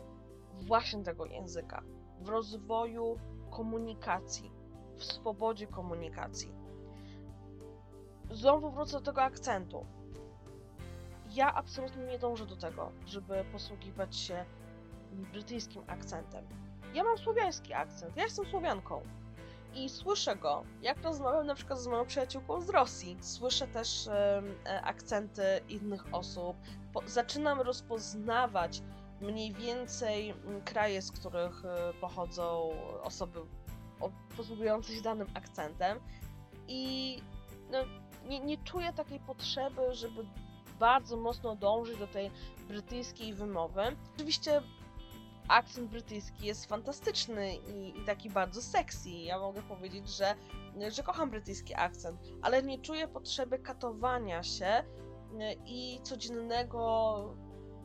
właśnie 0.52 1.02
tego 1.02 1.26
języka, 1.26 1.82
w 2.20 2.28
rozwoju 2.28 3.18
komunikacji, 3.50 4.52
w 4.96 5.04
swobodzie 5.04 5.66
komunikacji. 5.66 6.52
Znowu 8.30 8.70
wrócę 8.70 8.92
do 8.92 9.04
tego 9.04 9.22
akcentu. 9.22 9.86
Ja 11.30 11.54
absolutnie 11.54 12.04
nie 12.04 12.18
dążę 12.18 12.46
do 12.46 12.56
tego, 12.56 12.92
żeby 13.06 13.44
posługiwać 13.52 14.16
się 14.16 14.44
brytyjskim 15.32 15.82
akcentem. 15.86 16.46
Ja 16.94 17.04
mam 17.04 17.18
słowiański 17.18 17.74
akcent, 17.74 18.16
ja 18.16 18.22
jestem 18.22 18.46
Słowianką 18.46 19.02
i 19.76 19.88
słyszę 19.88 20.36
go, 20.36 20.64
jak 20.82 21.02
rozmawiam 21.02 21.46
na 21.46 21.54
przykład 21.54 21.78
z 21.78 21.86
moją 21.86 22.06
przyjaciółką 22.06 22.60
z 22.60 22.68
Rosji. 22.68 23.16
Słyszę 23.20 23.68
też 23.68 24.08
e, 24.08 24.42
akcenty 24.82 25.42
innych 25.68 26.04
osób. 26.12 26.56
Zaczynam 27.06 27.60
rozpoznawać 27.60 28.82
mniej 29.20 29.52
więcej 29.52 30.30
mm, 30.30 30.62
kraje, 30.62 31.02
z 31.02 31.12
których 31.12 31.64
e, 31.64 31.92
pochodzą 32.00 32.70
osoby 33.02 33.40
posługujące 34.36 34.92
się 34.92 35.02
danym 35.02 35.28
akcentem 35.34 36.00
i 36.68 37.16
no, 37.70 37.78
nie, 38.28 38.40
nie 38.40 38.58
czuję 38.58 38.92
takiej 38.92 39.20
potrzeby, 39.20 39.94
żeby 39.94 40.26
bardzo 40.78 41.16
mocno 41.16 41.56
dążyć 41.56 41.98
do 41.98 42.06
tej 42.06 42.30
brytyjskiej 42.68 43.34
wymowy. 43.34 43.82
Oczywiście 44.14 44.62
akcent 45.48 45.90
brytyjski 45.90 46.46
jest 46.46 46.66
fantastyczny 46.66 47.56
i, 47.56 47.98
i, 47.98 48.04
taki 48.04 48.30
bardzo 48.30 48.62
sexy. 48.62 49.10
Ja 49.10 49.38
mogę 49.38 49.62
powiedzieć, 49.62 50.08
że, 50.08 50.34
że 50.90 51.02
kocham 51.02 51.30
brytyjski 51.30 51.74
akcent, 51.74 52.20
ale 52.42 52.62
nie 52.62 52.78
czuję 52.78 53.08
potrzeby 53.08 53.58
katowania 53.58 54.42
się 54.42 54.66
e, 54.66 54.84
i 55.66 56.00
codziennego 56.02 57.34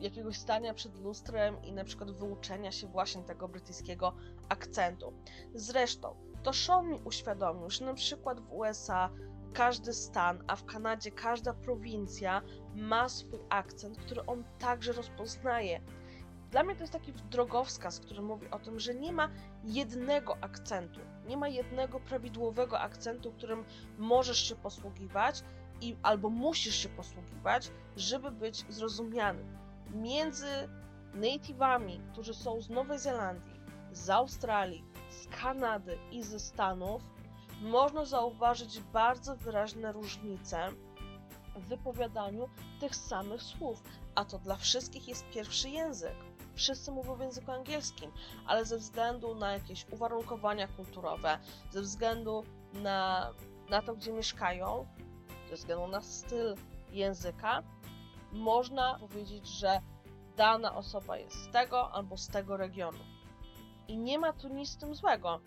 jakiegoś 0.00 0.38
stania 0.38 0.74
przed 0.74 0.98
lustrem 0.98 1.62
i 1.62 1.72
na 1.72 1.84
przykład 1.84 2.10
wyuczenia 2.10 2.72
się 2.72 2.86
właśnie 2.86 3.22
tego 3.22 3.48
brytyjskiego 3.48 4.14
akcentu. 4.48 5.12
Zresztą, 5.54 6.16
to 6.42 6.52
show 6.52 6.84
mi 6.84 7.00
uświadomił, 7.04 7.70
że 7.70 7.84
na 7.84 7.94
przykład 7.94 8.40
w 8.40 8.52
USA 8.52 9.10
każdy 9.52 9.92
stan, 9.92 10.44
a 10.46 10.56
w 10.56 10.64
Kanadzie 10.64 11.10
każda 11.10 11.54
prowincja 11.54 12.42
ma 12.74 13.08
swój 13.08 13.40
akcent, 13.48 13.98
który 13.98 14.26
on 14.26 14.44
także 14.58 14.92
rozpoznaje. 14.92 15.80
Dla 16.52 16.62
mnie 16.62 16.74
to 16.74 16.80
jest 16.80 16.92
taki 16.92 17.12
drogowskaz, 17.12 18.00
który 18.00 18.22
mówi 18.22 18.50
o 18.50 18.58
tym, 18.58 18.80
że 18.80 18.94
nie 18.94 19.12
ma 19.12 19.28
jednego 19.64 20.36
akcentu, 20.40 21.00
nie 21.26 21.36
ma 21.36 21.48
jednego 21.48 22.00
prawidłowego 22.00 22.80
akcentu, 22.80 23.32
którym 23.32 23.64
możesz 23.98 24.48
się 24.48 24.56
posługiwać 24.56 25.44
i 25.80 25.96
albo 26.02 26.30
musisz 26.30 26.74
się 26.74 26.88
posługiwać, 26.88 27.70
żeby 27.96 28.30
być 28.30 28.64
zrozumiany 28.68 29.44
między 29.90 30.46
native'ami, 31.14 32.12
którzy 32.12 32.34
są 32.34 32.60
z 32.60 32.70
Nowej 32.70 32.98
Zelandii, 32.98 33.60
z 33.92 34.10
Australii, 34.10 34.84
z 35.10 35.42
Kanady 35.42 35.98
i 36.10 36.22
ze 36.22 36.40
Stanów, 36.40 37.02
można 37.60 38.04
zauważyć 38.04 38.80
bardzo 38.80 39.36
wyraźne 39.36 39.92
różnice 39.92 40.68
w 41.56 41.68
wypowiadaniu 41.68 42.48
tych 42.80 42.96
samych 42.96 43.42
słów, 43.42 43.82
a 44.14 44.24
to 44.24 44.38
dla 44.38 44.56
wszystkich 44.56 45.08
jest 45.08 45.24
pierwszy 45.28 45.68
język. 45.68 46.31
Wszyscy 46.54 46.92
mówią 46.92 47.14
w 47.14 47.20
języku 47.20 47.52
angielskim, 47.52 48.12
ale 48.46 48.64
ze 48.64 48.78
względu 48.78 49.34
na 49.34 49.52
jakieś 49.52 49.86
uwarunkowania 49.90 50.68
kulturowe, 50.68 51.38
ze 51.70 51.80
względu 51.80 52.44
na, 52.72 53.30
na 53.68 53.82
to, 53.82 53.94
gdzie 53.94 54.12
mieszkają, 54.12 54.86
ze 55.50 55.56
względu 55.56 55.86
na 55.86 56.00
styl 56.00 56.54
języka, 56.90 57.62
można 58.32 58.98
powiedzieć, 58.98 59.46
że 59.46 59.80
dana 60.36 60.74
osoba 60.74 61.16
jest 61.16 61.44
z 61.44 61.52
tego 61.52 61.92
albo 61.92 62.16
z 62.16 62.28
tego 62.28 62.56
regionu. 62.56 62.98
I 63.88 63.98
nie 63.98 64.18
ma 64.18 64.32
tu 64.32 64.48
nic 64.48 64.68
z 64.68 64.76
tym 64.76 64.94
złego. 64.94 65.40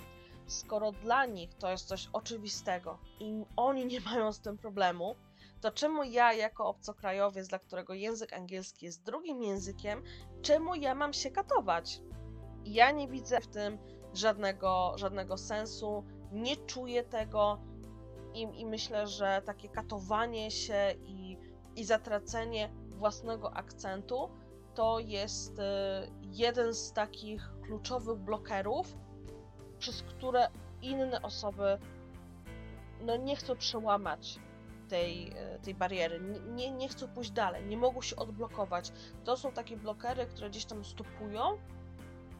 Skoro 0.48 0.92
dla 0.92 1.26
nich 1.26 1.54
to 1.54 1.72
jest 1.72 1.88
coś 1.88 2.10
oczywistego 2.14 2.98
i 3.20 3.44
oni 3.56 3.86
nie 3.86 4.00
mają 4.00 4.34
z 4.34 4.40
tym 4.40 4.58
problemu, 4.58 5.16
to 5.62 5.72
czemu 5.72 6.04
ja, 6.04 6.34
jako 6.34 6.66
obcokrajowiec, 6.66 7.48
dla 7.48 7.60
którego 7.60 7.94
język 7.94 8.34
angielski 8.34 8.86
jest 8.86 9.04
drugim 9.04 9.44
językiem, 9.44 10.04
czemu 10.42 10.76
ja 10.76 10.96
mam 10.96 11.14
się 11.14 11.32
katować? 11.32 12.02
Ja 12.66 12.92
nie 12.92 13.08
widzę 13.08 13.42
w 13.42 13.48
tym 13.48 13.78
żadnego, 14.14 14.94
żadnego 14.96 15.38
sensu, 15.38 16.04
nie 16.32 16.56
czuję 16.56 17.04
tego 17.04 17.62
i, 18.34 18.42
i 18.62 18.66
myślę, 18.66 19.08
że 19.08 19.42
takie 19.46 19.70
katowanie 19.70 20.52
się 20.52 20.94
i, 21.06 21.38
i 21.76 21.84
zatracenie 21.84 22.70
własnego 22.90 23.54
akcentu 23.54 24.30
to 24.76 25.00
jest 25.00 25.60
y, 25.60 25.64
jeden 26.22 26.74
z 26.74 26.94
takich 26.94 27.50
kluczowych 27.64 28.18
blokerów, 28.18 28.98
przez 29.80 30.02
które 30.04 30.48
inne 30.82 31.22
osoby 31.22 31.80
no, 33.02 33.18
nie 33.18 33.36
chcą 33.36 33.56
przełamać 33.56 34.40
tej, 34.88 35.32
y, 35.56 35.60
tej 35.62 35.76
bariery, 35.76 36.20
nie, 36.22 36.40
nie, 36.40 36.72
nie 36.72 36.90
chcą 36.90 37.08
pójść 37.08 37.32
dalej, 37.32 37.66
nie 37.66 37.78
mogą 37.78 38.02
się 38.02 38.16
odblokować. 38.16 38.92
To 39.24 39.38
są 39.38 39.52
takie 39.52 39.78
blokery, 39.78 40.26
które 40.26 40.50
gdzieś 40.50 40.66
tam 40.66 40.86
stopują 40.86 41.58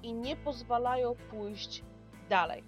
i 0.04 0.14
nie 0.14 0.36
pozwalają 0.36 1.16
pójść 1.30 1.84
dalej. 2.30 2.64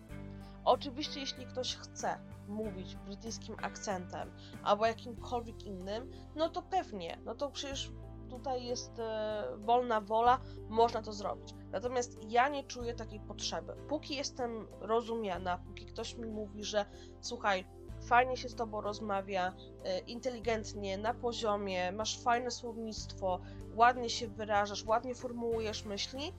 Oczywiście, 0.65 1.19
jeśli 1.19 1.45
ktoś 1.45 1.75
chce 1.75 2.19
mówić 2.47 2.95
brytyjskim 2.95 3.55
akcentem 3.61 4.31
albo 4.63 4.85
jakimkolwiek 4.85 5.63
innym, 5.63 6.11
no 6.35 6.49
to 6.49 6.61
pewnie, 6.61 7.17
no 7.25 7.35
to 7.35 7.51
przecież 7.51 7.91
tutaj 8.29 8.65
jest 8.65 8.99
e, 8.99 9.43
wolna 9.57 10.01
wola, 10.01 10.39
można 10.69 11.01
to 11.01 11.13
zrobić. 11.13 11.53
Natomiast 11.71 12.17
ja 12.29 12.49
nie 12.49 12.63
czuję 12.63 12.93
takiej 12.93 13.19
potrzeby. 13.19 13.73
Póki 13.89 14.15
jestem 14.15 14.67
rozumiana, 14.79 15.57
póki 15.57 15.85
ktoś 15.85 16.17
mi 16.17 16.27
mówi, 16.27 16.63
że 16.63 16.85
słuchaj, 17.21 17.65
fajnie 18.07 18.37
się 18.37 18.49
z 18.49 18.55
tobą 18.55 18.81
rozmawia, 18.81 19.53
e, 19.83 19.99
inteligentnie, 19.99 20.97
na 20.97 21.13
poziomie, 21.13 21.91
masz 21.91 22.19
fajne 22.19 22.51
słownictwo, 22.51 23.39
ładnie 23.75 24.09
się 24.09 24.27
wyrażasz, 24.27 24.85
ładnie 24.85 25.15
formułujesz 25.15 25.85
myśli, 25.85 26.33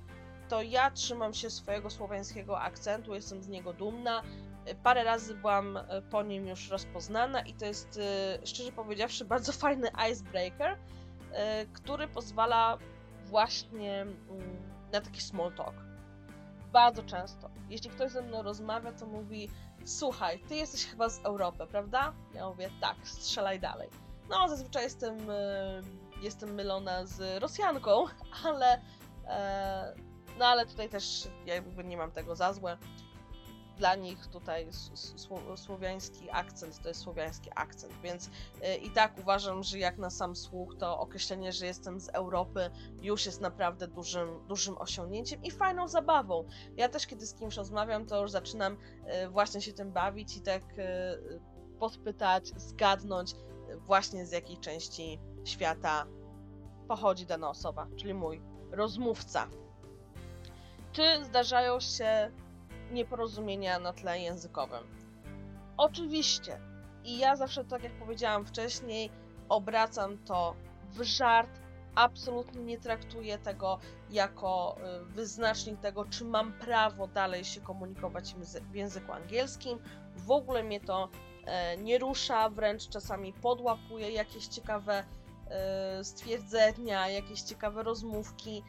to 0.48 0.62
ja 0.62 0.90
trzymam 0.90 1.34
się 1.34 1.50
swojego 1.50 1.90
słowiańskiego 1.90 2.60
akcentu, 2.60 3.14
jestem 3.14 3.42
z 3.42 3.48
niego 3.48 3.72
dumna. 3.72 4.22
E, 4.64 4.74
Parę 4.74 5.04
razy 5.04 5.34
byłam 5.34 5.76
e, 5.76 6.02
po 6.10 6.22
nim 6.22 6.46
już 6.46 6.70
rozpoznana 6.70 7.40
i 7.40 7.54
to 7.54 7.66
jest, 7.66 8.00
szczerze 8.44 8.72
powiedziawszy, 8.72 9.24
bardzo 9.34 9.52
fajny 9.52 9.88
icebreaker, 10.10 10.78
który 11.72 12.08
pozwala 12.08 12.78
właśnie 13.24 14.02
mm, 14.02 14.18
na 14.92 15.00
taki 15.00 15.20
small 15.20 15.52
talk. 15.52 15.74
Bardzo 16.72 17.02
często. 17.02 17.50
Jeśli 17.68 17.90
ktoś 17.90 18.10
ze 18.10 18.22
mną 18.22 18.42
rozmawia, 18.42 18.92
to 18.92 19.06
mówi: 19.06 19.48
Słuchaj, 19.84 20.40
ty 20.48 20.56
jesteś 20.56 20.86
chyba 20.86 21.08
z 21.08 21.24
Europy, 21.24 21.66
prawda? 21.66 22.12
Ja 22.34 22.48
mówię: 22.48 22.70
Tak, 22.80 22.96
strzelaj 23.04 23.60
dalej. 23.60 23.88
No, 24.28 24.48
zazwyczaj 24.48 24.82
jestem, 24.82 25.30
e, 25.30 25.82
jestem 26.22 26.54
mylona 26.54 27.06
z 27.06 27.42
Rosjanką, 27.42 28.04
ale. 28.44 28.80
e, 29.26 29.94
No, 30.38 30.46
ale 30.46 30.66
tutaj 30.66 30.88
też 30.88 31.28
ja 31.46 31.54
jakby 31.54 31.84
nie 31.84 31.96
mam 31.96 32.10
tego 32.12 32.36
za 32.36 32.52
złe. 32.52 32.78
Dla 33.78 33.94
nich 33.94 34.26
tutaj 34.26 34.68
słowiański 35.56 36.30
akcent 36.30 36.82
to 36.82 36.88
jest 36.88 37.00
słowiański 37.00 37.50
akcent, 37.54 37.92
więc 38.02 38.30
e, 38.62 38.76
i 38.76 38.90
tak 38.90 39.18
uważam, 39.18 39.62
że 39.62 39.78
jak 39.78 39.98
na 39.98 40.10
sam 40.10 40.36
słuch, 40.36 40.74
to 40.78 40.98
określenie, 40.98 41.52
że 41.52 41.66
jestem 41.66 42.00
z 42.00 42.08
Europy, 42.08 42.70
już 43.02 43.26
jest 43.26 43.40
naprawdę 43.40 43.88
dużym, 43.88 44.46
dużym 44.48 44.78
osiągnięciem 44.78 45.42
i 45.42 45.50
fajną 45.50 45.88
zabawą. 45.88 46.44
Ja 46.76 46.88
też, 46.88 47.06
kiedy 47.06 47.26
z 47.26 47.34
kimś 47.34 47.56
rozmawiam, 47.56 48.06
to 48.06 48.22
już 48.22 48.30
zaczynam 48.30 48.76
e, 49.04 49.28
właśnie 49.28 49.62
się 49.62 49.72
tym 49.72 49.92
bawić 49.92 50.36
i 50.36 50.40
tak 50.40 50.62
e, 50.78 51.18
podpytać, 51.78 52.48
zgadnąć 52.56 53.34
właśnie 53.76 54.26
z 54.26 54.32
jakiej 54.32 54.58
części 54.58 55.20
świata 55.44 56.06
pochodzi 56.88 57.26
dana 57.26 57.50
osoba, 57.50 57.86
czyli 57.96 58.14
mój 58.14 58.40
rozmówca. 58.70 59.48
Czy 60.92 61.24
zdarzają 61.24 61.80
się 61.80 62.32
nieporozumienia 62.92 63.78
na 63.78 63.92
tle 63.92 64.20
językowym? 64.20 64.84
Oczywiście. 65.76 66.60
I 67.04 67.18
ja 67.18 67.36
zawsze, 67.36 67.64
tak 67.64 67.82
jak 67.82 67.92
powiedziałam 67.92 68.46
wcześniej, 68.46 69.10
obracam 69.48 70.18
to 70.18 70.54
w 70.90 71.02
żart. 71.02 71.60
Absolutnie 71.94 72.64
nie 72.64 72.78
traktuję 72.78 73.38
tego 73.38 73.78
jako 74.10 74.76
y, 75.00 75.04
wyznacznik 75.04 75.80
tego, 75.80 76.04
czy 76.04 76.24
mam 76.24 76.52
prawo 76.52 77.06
dalej 77.06 77.44
się 77.44 77.60
komunikować 77.60 78.34
w 78.70 78.74
języku 78.74 79.12
angielskim. 79.12 79.78
W 80.16 80.30
ogóle 80.30 80.62
mnie 80.62 80.80
to 80.80 81.08
e, 81.44 81.76
nie 81.76 81.98
rusza, 81.98 82.50
wręcz 82.50 82.88
czasami 82.88 83.32
podłapuję 83.32 84.10
jakieś 84.10 84.46
ciekawe 84.46 85.04
e, 85.50 86.04
stwierdzenia, 86.04 87.08
jakieś 87.08 87.42
ciekawe 87.42 87.82
rozmówki. 87.82 88.62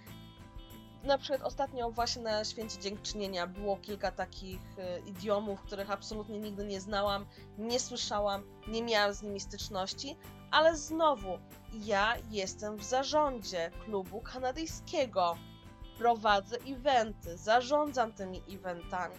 Na 1.03 1.17
przykład 1.17 1.41
ostatnio 1.41 1.91
właśnie 1.91 2.21
na 2.21 2.43
Święcie 2.45 2.79
Dziękczynienia 2.79 3.47
było 3.47 3.77
kilka 3.77 4.11
takich 4.11 4.59
e, 4.77 4.99
idiomów, 4.99 5.61
których 5.61 5.91
absolutnie 5.91 6.39
nigdy 6.39 6.65
nie 6.65 6.81
znałam, 6.81 7.25
nie 7.57 7.79
słyszałam, 7.79 8.43
nie 8.67 8.83
miałam 8.83 9.13
z 9.13 9.21
nimi 9.21 9.39
styczności, 9.39 10.17
ale 10.51 10.77
znowu 10.77 11.39
ja 11.73 12.15
jestem 12.29 12.77
w 12.77 12.83
zarządzie 12.83 13.71
klubu 13.85 14.21
kanadyjskiego. 14.21 15.37
Prowadzę 15.97 16.57
eventy, 16.67 17.37
zarządzam 17.37 18.13
tymi 18.13 18.41
eventami. 18.49 19.15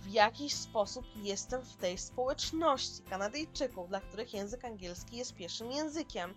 W 0.00 0.12
jakiś 0.12 0.54
sposób 0.54 1.04
jestem 1.16 1.62
w 1.62 1.76
tej 1.76 1.98
społeczności 1.98 3.02
Kanadyjczyków, 3.02 3.88
dla 3.88 4.00
których 4.00 4.34
język 4.34 4.64
angielski 4.64 5.16
jest 5.16 5.34
pierwszym 5.34 5.72
językiem. 5.72 6.34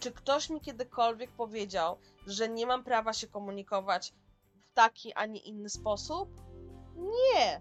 Czy 0.00 0.12
ktoś 0.12 0.50
mi 0.50 0.60
kiedykolwiek 0.60 1.30
powiedział, 1.32 1.98
że 2.26 2.48
nie 2.48 2.66
mam 2.66 2.84
prawa 2.84 3.12
się 3.12 3.26
komunikować 3.26 4.12
w 4.60 4.72
taki, 4.74 5.12
a 5.12 5.26
nie 5.26 5.40
inny 5.40 5.68
sposób? 5.68 6.28
Nie! 6.96 7.60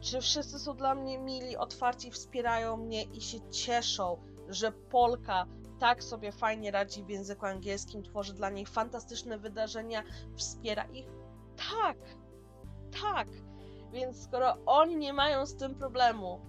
Czy 0.00 0.20
wszyscy 0.20 0.58
są 0.58 0.76
dla 0.76 0.94
mnie 0.94 1.18
mili, 1.18 1.56
otwarci, 1.56 2.10
wspierają 2.10 2.76
mnie 2.76 3.02
i 3.02 3.20
się 3.20 3.50
cieszą, 3.50 4.22
że 4.48 4.72
Polka 4.72 5.46
tak 5.80 6.04
sobie 6.04 6.32
fajnie 6.32 6.70
radzi 6.70 7.04
w 7.04 7.08
języku 7.08 7.46
angielskim, 7.46 8.02
tworzy 8.02 8.34
dla 8.34 8.50
niej 8.50 8.66
fantastyczne 8.66 9.38
wydarzenia, 9.38 10.02
wspiera 10.36 10.84
ich? 10.84 11.06
Tak! 11.70 11.96
Tak! 13.02 13.28
Więc 13.92 14.24
skoro 14.24 14.56
oni 14.66 14.96
nie 14.96 15.12
mają 15.12 15.46
z 15.46 15.56
tym 15.56 15.74
problemu 15.74 16.40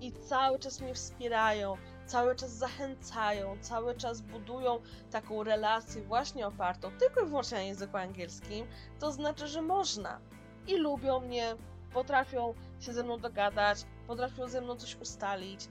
i 0.00 0.12
cały 0.12 0.58
czas 0.58 0.80
mnie 0.80 0.94
wspierają, 0.94 1.76
cały 2.10 2.36
czas 2.36 2.50
zachęcają, 2.50 3.56
cały 3.60 3.94
czas 3.94 4.20
budują 4.20 4.78
taką 5.10 5.44
relację 5.44 6.02
właśnie 6.02 6.46
opartą 6.46 6.90
tylko 6.98 7.20
i 7.20 7.26
wyłącznie 7.26 7.58
na 7.58 7.62
języku 7.62 7.96
angielskim, 7.96 8.66
to 8.98 9.12
znaczy, 9.12 9.48
że 9.48 9.62
można. 9.62 10.20
I 10.66 10.76
lubią 10.76 11.20
mnie, 11.20 11.56
potrafią 11.92 12.54
się 12.80 12.92
ze 12.92 13.02
mną 13.02 13.18
dogadać, 13.18 13.86
potrafią 14.06 14.48
ze 14.48 14.60
mną 14.60 14.76
coś 14.76 14.96
ustalić, 14.96 15.68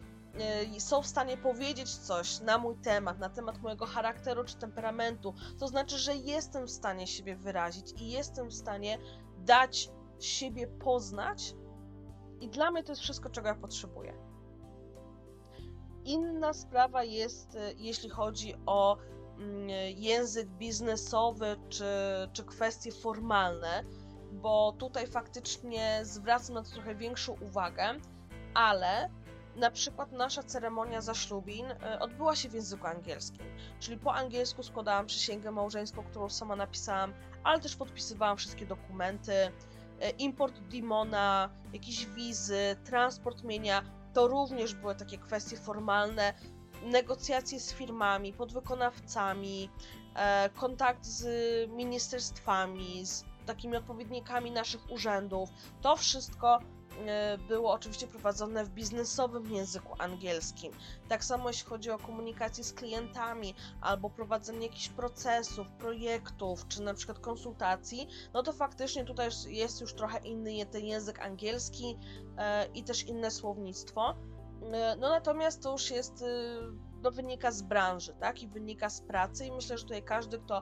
yy, 0.72 0.80
są 0.80 1.02
w 1.02 1.08
stanie 1.08 1.38
powiedzieć 1.38 1.96
coś 1.96 2.40
na 2.40 2.58
mój 2.58 2.76
temat, 2.76 3.20
na 3.20 3.30
temat 3.30 3.62
mojego 3.62 3.86
charakteru 3.86 4.44
czy 4.44 4.58
temperamentu. 4.58 5.34
To 5.60 5.68
znaczy, 5.68 5.98
że 5.98 6.16
jestem 6.16 6.66
w 6.66 6.72
stanie 6.72 7.08
siebie 7.08 7.36
wyrazić 7.36 8.02
i 8.02 8.10
jestem 8.10 8.48
w 8.48 8.54
stanie 8.54 8.98
dać 9.38 9.90
siebie 10.20 10.68
poznać. 10.68 11.56
I 12.42 12.50
dla 12.50 12.72
mnie 12.72 12.84
to 12.84 12.92
jest 12.92 13.02
wszystko, 13.02 13.30
czego 13.30 13.48
ja 13.48 13.56
potrzebuję. 13.56 14.29
Inna 16.06 16.54
sprawa 16.54 17.04
jest, 17.04 17.56
y, 17.56 17.76
jeśli 17.78 18.10
chodzi 18.10 18.56
o 18.66 18.98
mm, 19.38 19.70
język 19.98 20.48
biznesowy 20.50 21.56
czy, 21.70 21.86
czy 22.34 22.44
kwestie 22.44 22.92
formalne, 22.92 23.84
bo 24.32 24.76
tutaj 24.78 25.08
faktycznie 25.08 26.00
zwracam 26.04 26.56
na 26.56 26.64
to 26.64 26.70
trochę 26.70 26.96
większą 26.96 27.34
uwagę, 27.42 27.96
ale 28.54 29.10
na 29.56 29.72
przykład 29.72 30.12
nasza 30.12 30.44
ceremonia 30.44 31.02
zaślubin 31.02 31.66
y, 31.72 32.00
odbyła 32.00 32.36
się 32.36 32.50
w 32.50 32.54
języku 32.54 32.88
angielskim, 32.88 33.46
czyli 33.80 33.98
po 33.98 34.14
angielsku 34.14 34.64
składałam 34.64 35.06
przysięgę 35.06 35.52
małżeńską, 35.52 36.04
którą 36.04 36.30
sama 36.30 36.56
napisałam, 36.56 37.14
ale 37.44 37.60
też 37.60 37.76
podpisywałam 37.76 38.38
wszystkie 38.38 38.66
dokumenty, 38.66 39.34
y, 39.34 39.52
import 40.18 40.60
Dimona, 40.60 41.50
jakieś 41.74 42.06
wizy, 42.06 42.76
transport 42.86 43.44
mienia, 43.44 43.99
to 44.14 44.28
również 44.28 44.74
były 44.74 44.96
takie 44.96 45.18
kwestie 45.18 45.58
formalne, 45.58 46.34
negocjacje 46.84 47.60
z 47.60 47.74
firmami, 47.74 48.34
podwykonawcami, 48.34 49.70
e, 50.16 50.50
kontakt 50.50 51.06
z 51.06 51.26
ministerstwami, 51.70 53.06
z 53.06 53.26
takimi 53.46 53.78
odpowiednikami 53.78 54.52
naszych 54.52 54.92
urzędów. 54.92 55.50
To 55.82 55.96
wszystko 55.96 56.60
było 57.48 57.72
oczywiście 57.72 58.08
prowadzone 58.08 58.66
w 58.66 58.70
biznesowym 58.70 59.52
języku 59.52 59.96
angielskim. 59.98 60.72
Tak 61.08 61.24
samo 61.24 61.50
jeśli 61.50 61.70
chodzi 61.70 61.92
o 61.92 61.98
komunikację 61.98 62.64
z 62.64 62.74
klientami 62.74 63.56
albo 63.82 64.10
prowadzenie 64.10 64.68
jakichś 64.68 64.90
procesów, 64.90 65.72
projektów, 65.72 66.68
czy 66.68 66.82
na 66.82 66.94
przykład 66.94 67.20
konsultacji, 67.20 68.08
no 68.34 68.44
to 68.44 68.54
faktycznie 68.54 69.06
tutaj 69.06 69.30
jest 69.48 69.82
już 69.82 69.94
trochę 69.94 70.20
inny 70.20 70.66
ten 70.66 70.86
język 70.86 71.20
angielski 71.20 71.98
e, 72.38 72.66
i 72.66 72.84
też 72.84 73.04
inne 73.04 73.32
słownictwo. 73.32 74.16
E, 74.74 74.96
no 74.96 75.10
natomiast 75.10 75.64
to 75.64 75.72
już 75.72 75.92
jest 75.92 76.24
no, 77.02 77.12
wynika 77.12 77.52
z 77.52 77.62
branży, 77.62 78.14
tak? 78.20 78.44
I 78.44 78.48
wynika 78.48 78.90
z 78.90 79.02
pracy. 79.02 79.46
I 79.46 79.52
myślę, 79.52 79.78
że 79.78 79.84
tutaj 79.84 80.04
każdy, 80.04 80.40
kto 80.40 80.62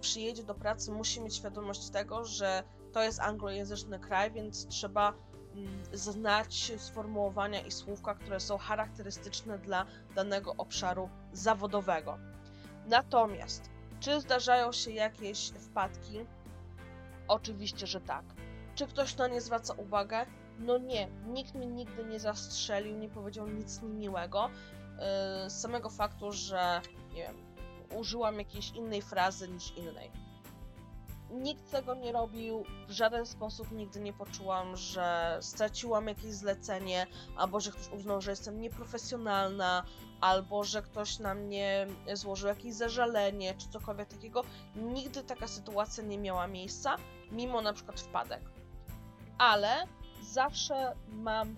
przyjedzie 0.00 0.42
do 0.42 0.54
pracy, 0.54 0.92
musi 0.92 1.20
mieć 1.20 1.36
świadomość 1.36 1.90
tego, 1.90 2.24
że 2.24 2.62
to 2.92 3.02
jest 3.02 3.20
anglojęzyczny 3.20 3.98
kraj, 3.98 4.32
więc 4.32 4.66
trzeba 4.66 5.14
znać 5.92 6.72
sformułowania 6.76 7.60
i 7.60 7.70
słówka, 7.70 8.14
które 8.14 8.40
są 8.40 8.58
charakterystyczne 8.58 9.58
dla 9.58 9.86
danego 10.14 10.54
obszaru 10.56 11.08
zawodowego. 11.32 12.18
Natomiast, 12.86 13.70
czy 14.00 14.20
zdarzają 14.20 14.72
się 14.72 14.90
jakieś 14.90 15.48
wpadki? 15.48 16.26
Oczywiście, 17.28 17.86
że 17.86 18.00
tak. 18.00 18.24
Czy 18.74 18.86
ktoś 18.86 19.16
na 19.16 19.28
nie 19.28 19.40
zwraca 19.40 19.74
uwagę? 19.74 20.26
No 20.58 20.78
nie, 20.78 21.08
nikt 21.26 21.54
mi 21.54 21.66
nigdy 21.66 22.04
nie 22.04 22.20
zastrzelił, 22.20 22.96
nie 22.96 23.08
powiedział 23.08 23.48
nic 23.48 23.82
niemiłego. 23.82 24.50
Yy, 25.44 25.50
z 25.50 25.60
samego 25.60 25.90
faktu, 25.90 26.32
że 26.32 26.80
nie 27.14 27.22
wiem, 27.22 27.36
użyłam 27.98 28.38
jakiejś 28.38 28.70
innej 28.70 29.02
frazy 29.02 29.48
niż 29.48 29.76
innej 29.76 30.10
nikt 31.30 31.70
tego 31.70 31.94
nie 31.94 32.12
robił, 32.12 32.64
w 32.88 32.90
żaden 32.90 33.26
sposób 33.26 33.72
nigdy 33.72 34.00
nie 34.00 34.12
poczułam, 34.12 34.76
że 34.76 35.38
straciłam 35.40 36.08
jakieś 36.08 36.32
zlecenie, 36.32 37.06
albo 37.36 37.60
że 37.60 37.70
ktoś 37.70 37.88
uznał, 37.88 38.20
że 38.20 38.30
jestem 38.30 38.60
nieprofesjonalna, 38.60 39.84
albo 40.20 40.64
że 40.64 40.82
ktoś 40.82 41.18
na 41.18 41.34
mnie 41.34 41.86
złożył 42.14 42.48
jakieś 42.48 42.74
zażalenie, 42.74 43.54
czy 43.54 43.68
cokolwiek 43.68 44.08
takiego. 44.08 44.42
Nigdy 44.76 45.22
taka 45.22 45.48
sytuacja 45.48 46.04
nie 46.04 46.18
miała 46.18 46.46
miejsca, 46.46 46.96
mimo 47.30 47.62
na 47.62 47.72
przykład 47.72 48.00
wpadek. 48.00 48.42
Ale 49.38 49.86
zawsze 50.22 50.94
mam 51.08 51.56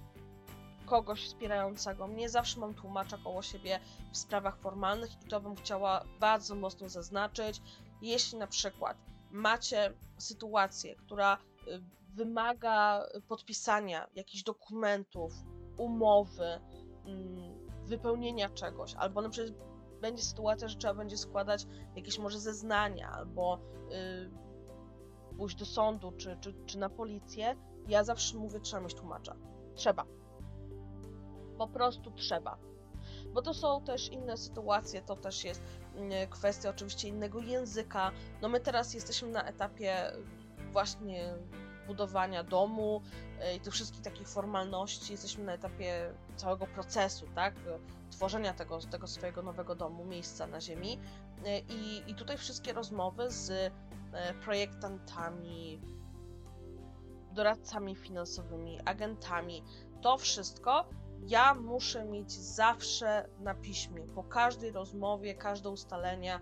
kogoś 0.87 1.25
wspierającego 1.25 2.07
mnie, 2.07 2.29
zawsze 2.29 2.61
mam 2.61 2.75
tłumacza 2.75 3.19
koło 3.19 3.43
siebie 3.43 3.81
w 4.13 4.17
sprawach 4.17 4.59
formalnych 4.59 5.23
i 5.23 5.29
to 5.29 5.41
bym 5.41 5.57
chciała 5.57 6.05
bardzo 6.21 6.55
mocno 6.55 6.89
zaznaczyć. 6.89 7.63
Jeśli 8.03 8.39
na 8.39 8.47
przykład 8.47 8.97
macie 9.31 9.95
sytuację, 10.19 10.97
która 10.97 11.39
y, 11.69 11.83
wymaga 12.15 13.07
podpisania 13.29 14.07
jakichś 14.15 14.43
dokumentów, 14.43 15.33
umowy, 15.77 16.61
mm, 17.05 17.69
wypełnienia 17.85 18.51
czegoś, 18.51 18.95
albo 18.95 19.23
na 19.23 19.29
przykład 19.29 19.69
będzie 20.01 20.23
sytuacja, 20.23 20.69
że 20.69 20.77
trzeba 20.77 20.95
będzie 20.95 21.17
składać 21.17 21.67
jakieś 21.97 22.19
może 22.19 22.41
zeznania, 22.41 23.11
albo 23.11 23.59
yy, 23.91 24.31
pójść 25.37 25.57
do 25.57 25.65
sądu, 25.67 26.13
czy, 26.13 26.37
czy, 26.41 26.55
czy 26.67 26.79
na 26.79 26.91
policję, 26.91 27.57
ja 27.89 28.05
zawsze 28.05 28.39
mówię, 28.39 28.61
trzeba 28.61 28.83
mieć 28.83 28.95
tłumacza. 28.95 29.37
Trzeba. 29.75 30.05
Po 31.59 31.69
prostu 31.69 32.11
trzeba. 32.11 32.59
Bo 33.35 33.43
to 33.43 33.55
są 33.55 33.85
też 33.85 34.09
inne 34.09 34.37
sytuacje, 34.37 35.03
to 35.03 35.17
też 35.17 35.45
jest 35.45 35.63
kwestia 36.31 36.71
oczywiście 36.71 37.09
innego 37.09 37.41
języka. 37.41 38.11
No 38.43 38.49
my 38.49 38.61
teraz 38.61 38.95
jesteśmy 38.95 39.29
na 39.29 39.43
etapie 39.43 40.13
właśnie 40.73 41.35
budowania 41.87 42.45
domu 42.45 43.03
e, 43.41 43.57
i 43.57 43.61
tych 43.61 43.73
wszystkich 43.73 44.03
takich 44.03 44.29
formalności. 44.29 45.13
Jesteśmy 45.13 45.45
na 45.45 45.53
etapie 45.53 46.15
całego 46.37 46.67
procesu, 46.67 47.27
tak? 47.35 47.55
Tworzenia 48.11 48.55
tego, 48.55 48.79
tego 48.79 49.07
swojego 49.07 49.43
nowego 49.43 49.75
domu, 49.75 50.05
miejsca 50.05 50.47
na 50.47 50.61
ziemi. 50.61 50.99
E, 51.45 51.59
I, 51.59 52.11
i 52.11 52.15
tutaj 52.15 52.39
wszystkie 52.39 52.73
rozmowy 52.73 53.31
z 53.31 53.51
e, 53.51 53.71
projektantami, 54.35 55.81
doradcami 57.33 57.97
finansowymi, 57.97 58.81
agentami, 58.85 59.63
to 60.01 60.19
wszystko 60.19 60.89
ja 61.27 61.55
muszę 61.55 62.05
mieć 62.05 62.33
zawsze 62.33 63.29
na 63.39 63.55
piśmie. 63.55 64.03
Po 64.15 64.25
każdej 64.25 64.73
rozmowie, 64.73 65.35
każde 65.35 65.71
ustalenia, 65.71 66.41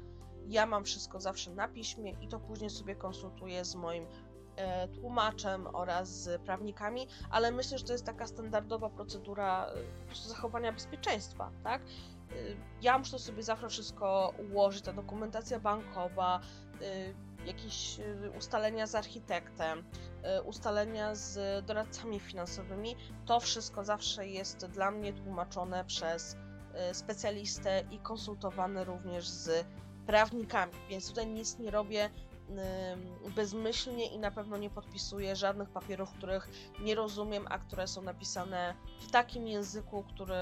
ja 0.49 0.67
mam 0.67 0.85
wszystko 0.85 1.21
zawsze 1.21 1.51
na 1.51 1.69
piśmie 1.69 2.11
i 2.21 2.29
to 2.29 2.41
później 2.41 2.71
sobie 2.71 2.95
konsultuję 2.97 3.65
z 3.65 3.75
moim 3.75 4.07
e, 4.57 4.89
tłumaczem 4.89 5.67
oraz 5.67 6.23
z 6.23 6.43
prawnikami, 6.43 7.07
ale 7.31 7.53
myślę, 7.53 7.79
że 7.79 7.85
to 7.85 7.93
jest 7.93 8.07
taka 8.07 8.27
standardowa 8.27 8.91
procedura 8.91 9.67
e, 9.67 10.29
zachowania 10.29 10.73
bezpieczeństwa, 10.73 11.51
tak? 11.65 11.83
E, 11.83 11.85
ja 12.83 12.99
muszę 12.99 13.19
sobie 13.19 13.43
zawsze 13.43 13.69
wszystko 13.69 14.35
ułożyć, 14.51 14.83
ta 14.83 14.93
dokumentacja 14.93 15.61
bankowa, 15.61 16.41
e, 16.83 17.26
jakieś 17.47 17.99
y, 17.99 18.33
ustalenia 18.39 18.87
z 18.87 18.95
architektem, 18.95 19.79
y, 20.39 20.43
ustalenia 20.43 21.15
z 21.15 21.65
doradcami 21.67 22.21
finansowymi, 22.21 22.97
to 23.27 23.41
wszystko 23.41 23.85
zawsze 23.85 24.29
jest 24.29 24.67
dla 24.67 24.91
mnie 24.91 25.13
tłumaczone 25.13 25.85
przez 25.85 26.37
y, 26.91 26.95
specjalistę 26.95 27.85
i 27.91 27.99
konsultowane 27.99 28.85
również 28.85 29.29
z 29.29 29.67
prawnikami, 30.07 30.73
więc 30.91 31.09
tutaj 31.09 31.27
nic 31.27 31.59
nie 31.59 31.71
robię 31.71 32.11
bezmyślnie 33.37 34.07
i 34.07 34.19
na 34.19 34.31
pewno 34.31 34.57
nie 34.57 34.71
podpisuję 34.71 35.37
żadnych 35.37 35.71
papierów, 35.71 36.13
których 36.13 36.49
nie 36.81 36.95
rozumiem, 36.95 37.47
a 37.51 37.59
które 37.59 37.87
są 37.87 38.03
napisane 38.03 38.75
w 39.01 39.11
takim 39.11 39.49
języku, 39.49 40.05
który, 40.15 40.35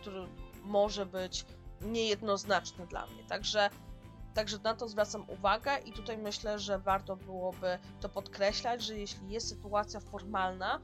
który 0.00 0.26
może 0.64 1.06
być 1.06 1.46
niejednoznaczny 1.80 2.86
dla 2.86 3.06
mnie. 3.06 3.24
Także 3.28 3.70
Także 4.36 4.58
na 4.64 4.74
to 4.74 4.88
zwracam 4.88 5.30
uwagę 5.30 5.78
i 5.78 5.92
tutaj 5.92 6.18
myślę, 6.18 6.58
że 6.58 6.78
warto 6.78 7.16
byłoby 7.16 7.78
to 8.00 8.08
podkreślać, 8.08 8.82
że 8.82 8.98
jeśli 8.98 9.30
jest 9.30 9.48
sytuacja 9.48 10.00
formalna, 10.00 10.80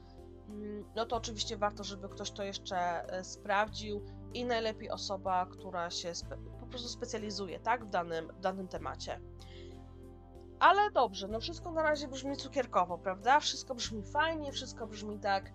mm, 0.48 0.84
no 0.96 1.06
to 1.06 1.16
oczywiście 1.16 1.56
warto, 1.56 1.84
żeby 1.84 2.08
ktoś 2.08 2.30
to 2.30 2.42
jeszcze 2.42 2.76
e, 3.08 3.24
sprawdził 3.24 4.04
i 4.34 4.44
najlepiej 4.44 4.90
osoba, 4.90 5.46
która 5.46 5.90
się 5.90 6.12
po 6.60 6.66
prostu 6.66 6.88
specjalizuje 6.88 7.60
tak, 7.60 7.84
w, 7.84 7.88
danym, 7.88 8.28
w 8.28 8.40
danym 8.40 8.68
temacie. 8.68 9.20
Ale 10.60 10.90
dobrze, 10.90 11.28
no 11.28 11.40
wszystko 11.40 11.72
na 11.72 11.82
razie 11.82 12.08
brzmi 12.08 12.36
cukierkowo, 12.36 12.98
prawda? 12.98 13.40
Wszystko 13.40 13.74
brzmi 13.74 14.02
fajnie, 14.02 14.52
wszystko 14.52 14.86
brzmi 14.86 15.18
tak 15.18 15.52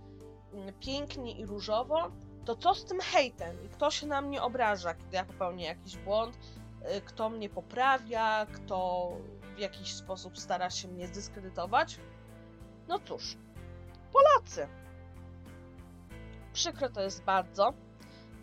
mm, 0.54 0.74
pięknie 0.80 1.40
i 1.40 1.46
różowo. 1.46 2.12
To 2.46 2.56
co 2.56 2.76
z 2.76 2.86
tym 2.86 3.00
hejtem? 3.00 3.66
I 3.66 3.70
kto 3.70 3.92
się 3.92 4.08
na 4.08 4.22
mnie 4.22 4.42
obraża, 4.42 4.94
kiedy 4.94 5.16
ja 5.16 5.26
popełnię 5.26 5.66
jakiś 5.66 5.98
błąd? 5.98 6.38
Y, 6.82 7.02
kto 7.02 7.30
mnie 7.30 7.50
poprawia, 7.50 8.46
kto 8.54 9.12
w 9.56 9.60
jakiś 9.60 9.94
sposób 9.94 10.38
stara 10.40 10.70
się 10.70 10.88
mnie 10.88 11.08
zdyskredytować. 11.08 12.00
No 12.88 13.00
cóż, 13.00 13.38
Polacy. 14.14 14.68
Przykre 16.54 16.90
to 16.90 17.02
jest 17.02 17.24
bardzo, 17.24 17.74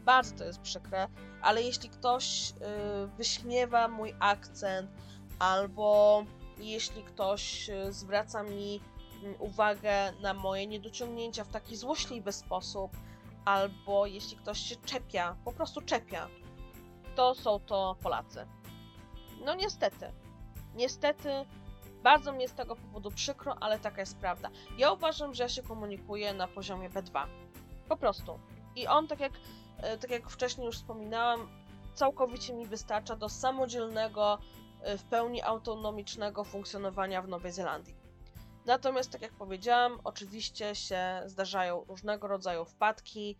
bardzo 0.04 0.36
to 0.36 0.44
jest 0.44 0.60
przykre, 0.60 1.08
ale 1.42 1.62
jeśli 1.62 1.88
ktoś 1.88 2.50
yy, 2.50 3.06
wyśmiewa 3.16 3.88
mój 3.88 4.14
akcent, 4.20 4.90
albo 5.38 6.24
jeśli 6.58 7.02
ktoś 7.02 7.68
yy, 7.68 7.92
zwraca 7.92 8.42
mi 8.42 8.74
yy, 9.22 9.36
uwagę 9.38 10.12
na 10.20 10.34
moje 10.34 10.66
niedociągnięcia 10.66 11.44
w 11.44 11.48
taki 11.48 11.76
złośliwy 11.76 12.32
sposób, 12.32 12.96
albo 13.44 14.06
jeśli 14.06 14.36
ktoś 14.36 14.58
się 14.58 14.76
czepia, 14.76 15.36
po 15.44 15.52
prostu 15.52 15.80
czepia 15.80 16.28
to 17.16 17.34
są 17.34 17.60
to 17.60 17.96
Polacy. 18.02 18.46
No 19.44 19.54
niestety. 19.54 20.12
Niestety, 20.74 21.28
bardzo 22.02 22.32
mi 22.32 22.42
jest 22.42 22.54
z 22.54 22.56
tego 22.56 22.76
powodu 22.76 23.10
przykro, 23.10 23.56
ale 23.60 23.78
taka 23.78 24.00
jest 24.00 24.18
prawda. 24.18 24.50
Ja 24.78 24.92
uważam, 24.92 25.34
że 25.34 25.42
ja 25.42 25.48
się 25.48 25.62
komunikuję 25.62 26.34
na 26.34 26.48
poziomie 26.48 26.90
B2. 26.90 27.26
Po 27.88 27.96
prostu. 27.96 28.38
I 28.76 28.86
on, 28.86 29.08
tak 29.08 29.20
jak, 29.20 29.32
e, 29.78 29.98
tak 29.98 30.10
jak 30.10 30.30
wcześniej 30.30 30.66
już 30.66 30.76
wspominałam, 30.76 31.48
całkowicie 31.94 32.54
mi 32.54 32.66
wystarcza 32.66 33.16
do 33.16 33.28
samodzielnego, 33.28 34.38
e, 34.80 34.98
w 34.98 35.04
pełni 35.04 35.42
autonomicznego 35.42 36.44
funkcjonowania 36.44 37.22
w 37.22 37.28
Nowej 37.28 37.52
Zelandii. 37.52 37.94
Natomiast, 38.66 39.12
tak 39.12 39.22
jak 39.22 39.32
powiedziałam, 39.32 40.00
oczywiście 40.04 40.74
się 40.74 41.22
zdarzają 41.26 41.84
różnego 41.88 42.26
rodzaju 42.28 42.64
wpadki, 42.64 43.38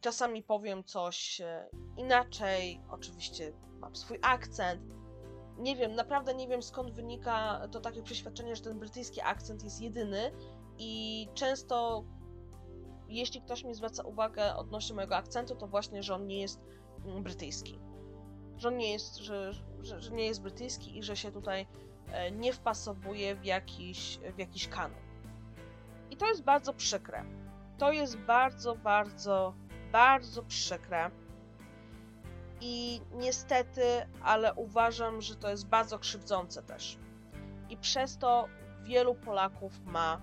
czasami 0.00 0.42
powiem 0.42 0.84
coś 0.84 1.40
e, 1.40 1.68
inaczej, 1.96 2.80
oczywiście 2.90 3.52
mam 3.80 3.96
swój 3.96 4.18
akcent. 4.22 4.82
Nie 5.58 5.76
wiem, 5.76 5.94
naprawdę 5.94 6.34
nie 6.34 6.48
wiem 6.48 6.62
skąd 6.62 6.90
wynika 6.90 7.68
to 7.72 7.80
takie 7.80 8.02
przeświadczenie, 8.02 8.56
że 8.56 8.62
ten 8.62 8.78
brytyjski 8.78 9.20
akcent 9.20 9.64
jest 9.64 9.80
jedyny 9.80 10.32
i 10.78 11.28
często 11.34 12.04
jeśli 13.08 13.40
ktoś 13.42 13.64
mi 13.64 13.74
zwraca 13.74 14.02
uwagę 14.02 14.56
odnośnie 14.56 14.94
mojego 14.94 15.16
akcentu, 15.16 15.56
to 15.56 15.66
właśnie, 15.66 16.02
że 16.02 16.14
on 16.14 16.26
nie 16.26 16.40
jest 16.40 16.60
mm, 17.04 17.22
brytyjski. 17.22 17.78
Że 18.56 18.68
on 18.68 18.76
nie 18.76 18.92
jest, 18.92 19.16
że, 19.16 19.52
że, 19.80 20.00
że 20.00 20.10
nie 20.10 20.26
jest 20.26 20.42
brytyjski 20.42 20.98
i 20.98 21.02
że 21.02 21.16
się 21.16 21.32
tutaj 21.32 21.66
e, 22.12 22.30
nie 22.30 22.52
wpasowuje 22.52 23.36
w 23.36 23.44
jakiś, 23.44 24.18
w 24.34 24.38
jakiś 24.38 24.68
kanon. 24.68 24.98
I 26.10 26.16
to 26.16 26.26
jest 26.26 26.42
bardzo 26.42 26.74
przykre 26.74 27.43
to 27.78 27.92
jest 27.92 28.16
bardzo, 28.16 28.76
bardzo, 28.76 29.54
bardzo 29.92 30.42
przykre. 30.42 31.10
I 32.60 33.00
niestety, 33.12 33.82
ale 34.22 34.54
uważam, 34.54 35.20
że 35.20 35.36
to 35.36 35.50
jest 35.50 35.66
bardzo 35.66 35.98
krzywdzące 35.98 36.62
też. 36.62 36.98
I 37.68 37.76
przez 37.76 38.18
to 38.18 38.48
wielu 38.82 39.14
Polaków 39.14 39.80
ma 39.84 40.20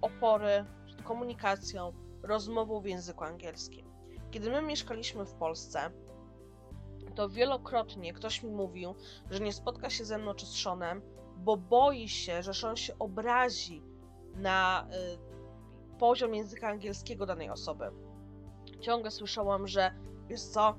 opory 0.00 0.64
z 0.86 1.02
komunikacją, 1.02 1.92
rozmową 2.22 2.80
w 2.80 2.86
języku 2.86 3.24
angielskim. 3.24 3.86
Kiedy 4.30 4.50
my 4.50 4.62
mieszkaliśmy 4.62 5.24
w 5.24 5.34
Polsce, 5.34 5.90
to 7.14 7.28
wielokrotnie 7.28 8.12
ktoś 8.12 8.42
mi 8.42 8.50
mówił, 8.50 8.94
że 9.30 9.40
nie 9.40 9.52
spotka 9.52 9.90
się 9.90 10.04
ze 10.04 10.18
mną 10.18 10.34
czy 10.34 10.46
z 10.46 10.62
Seanem, 10.62 11.02
bo 11.36 11.56
boi 11.56 12.08
się, 12.08 12.42
że 12.42 12.54
Sean 12.54 12.76
się 12.76 12.98
obrazi 12.98 13.82
na 14.34 14.86
y, 15.22 15.35
poziom 15.98 16.34
języka 16.34 16.68
angielskiego 16.68 17.26
danej 17.26 17.50
osoby. 17.50 17.90
Ciągle 18.80 19.10
słyszałam, 19.10 19.68
że 19.68 19.90
wiesz 20.28 20.40
co, 20.40 20.74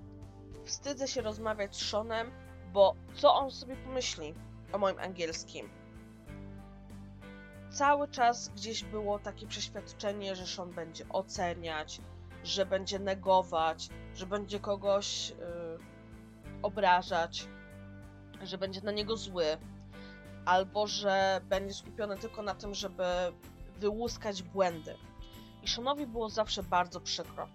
wstydzę 0.65 1.07
się 1.07 1.21
rozmawiać 1.21 1.75
z 1.75 1.89
Seanem, 1.89 2.31
bo 2.73 2.95
co 3.15 3.33
on 3.33 3.51
sobie 3.51 3.75
pomyśli 3.75 4.33
o 4.73 4.77
moim 4.77 4.99
angielskim? 4.99 5.69
Cały 7.69 8.07
czas 8.07 8.49
gdzieś 8.49 8.83
było 8.83 9.19
takie 9.19 9.47
przeświadczenie, 9.47 10.35
że 10.35 10.47
Sean 10.47 10.73
będzie 10.73 11.09
oceniać, 11.09 12.01
że 12.43 12.65
będzie 12.65 12.99
negować, 12.99 13.89
że 14.15 14.25
będzie 14.25 14.59
kogoś. 14.59 15.29
Yy, 15.29 15.97
obrażać, 16.61 17.47
że 18.43 18.57
będzie 18.57 18.81
na 18.81 18.91
niego 18.91 19.17
zły, 19.17 19.45
albo 20.45 20.87
że 20.87 21.41
będzie 21.43 21.73
skupiony 21.73 22.17
tylko 22.17 22.41
na 22.41 22.55
tym, 22.55 22.73
żeby 22.73 23.03
wyłuskać 23.79 24.43
błędy. 24.43 24.95
I 25.63 25.67
Seanowi 25.67 26.07
było 26.07 26.29
zawsze 26.29 26.63
bardzo 26.63 27.01
przykro. 27.01 27.47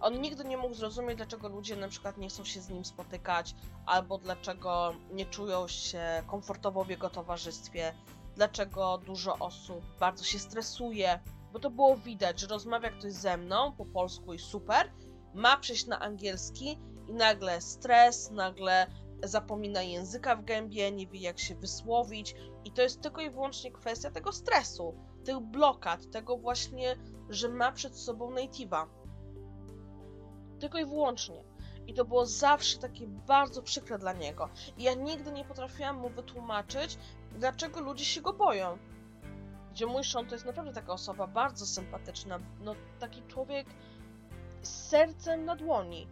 On 0.00 0.20
nigdy 0.20 0.44
nie 0.44 0.56
mógł 0.56 0.74
zrozumieć, 0.74 1.16
dlaczego 1.16 1.48
ludzie 1.48 1.76
na 1.76 1.88
przykład 1.88 2.18
nie 2.18 2.28
chcą 2.28 2.44
się 2.44 2.60
z 2.60 2.68
nim 2.68 2.84
spotykać, 2.84 3.54
albo 3.86 4.18
dlaczego 4.18 4.94
nie 5.12 5.26
czują 5.26 5.68
się 5.68 6.22
komfortowo 6.26 6.84
w 6.84 6.88
jego 6.88 7.10
towarzystwie, 7.10 7.94
dlaczego 8.36 8.98
dużo 8.98 9.38
osób 9.38 9.80
bardzo 10.00 10.24
się 10.24 10.38
stresuje, 10.38 11.20
bo 11.52 11.58
to 11.58 11.70
było 11.70 11.96
widać, 11.96 12.40
że 12.40 12.46
rozmawia 12.46 12.90
ktoś 12.90 13.12
ze 13.12 13.36
mną 13.36 13.72
po 13.72 13.84
polsku 13.84 14.34
i 14.34 14.38
super, 14.38 14.92
ma 15.34 15.56
przejść 15.56 15.86
na 15.86 16.00
angielski 16.00 16.78
i 17.08 17.12
nagle 17.12 17.60
stres, 17.60 18.30
nagle 18.30 18.86
zapomina 19.22 19.82
języka 19.82 20.36
w 20.36 20.44
gębie, 20.44 20.92
nie 20.92 21.06
wie 21.06 21.20
jak 21.20 21.38
się 21.38 21.54
wysłowić 21.54 22.34
i 22.64 22.72
to 22.72 22.82
jest 22.82 23.00
tylko 23.00 23.20
i 23.20 23.30
wyłącznie 23.30 23.72
kwestia 23.72 24.10
tego 24.10 24.32
stresu, 24.32 24.94
tych 25.24 25.40
blokad, 25.40 26.10
tego 26.10 26.36
właśnie, 26.36 26.96
że 27.28 27.48
ma 27.48 27.72
przed 27.72 27.96
sobą 27.96 28.30
native'a. 28.30 28.86
Tylko 30.60 30.78
i 30.78 30.86
wyłącznie. 30.86 31.44
I 31.86 31.94
to 31.94 32.04
było 32.04 32.26
zawsze 32.26 32.78
takie 32.78 33.06
bardzo 33.06 33.62
przykre 33.62 33.98
dla 33.98 34.12
niego. 34.12 34.48
I 34.78 34.82
ja 34.82 34.94
nigdy 34.94 35.32
nie 35.32 35.44
potrafiłam 35.44 35.96
mu 35.96 36.10
wytłumaczyć, 36.10 36.98
dlaczego 37.38 37.80
ludzie 37.80 38.04
się 38.04 38.20
go 38.20 38.32
boją. 38.32 38.78
Gdzie 39.70 39.86
mój 39.86 40.04
Sean 40.04 40.26
to 40.26 40.34
jest 40.34 40.46
naprawdę 40.46 40.72
taka 40.72 40.92
osoba 40.92 41.26
bardzo 41.26 41.66
sympatyczna. 41.66 42.40
No 42.60 42.74
taki 42.98 43.22
człowiek 43.22 43.66
z 44.62 44.88
sercem 44.88 45.44
na 45.44 45.56
dłoni 45.56 46.08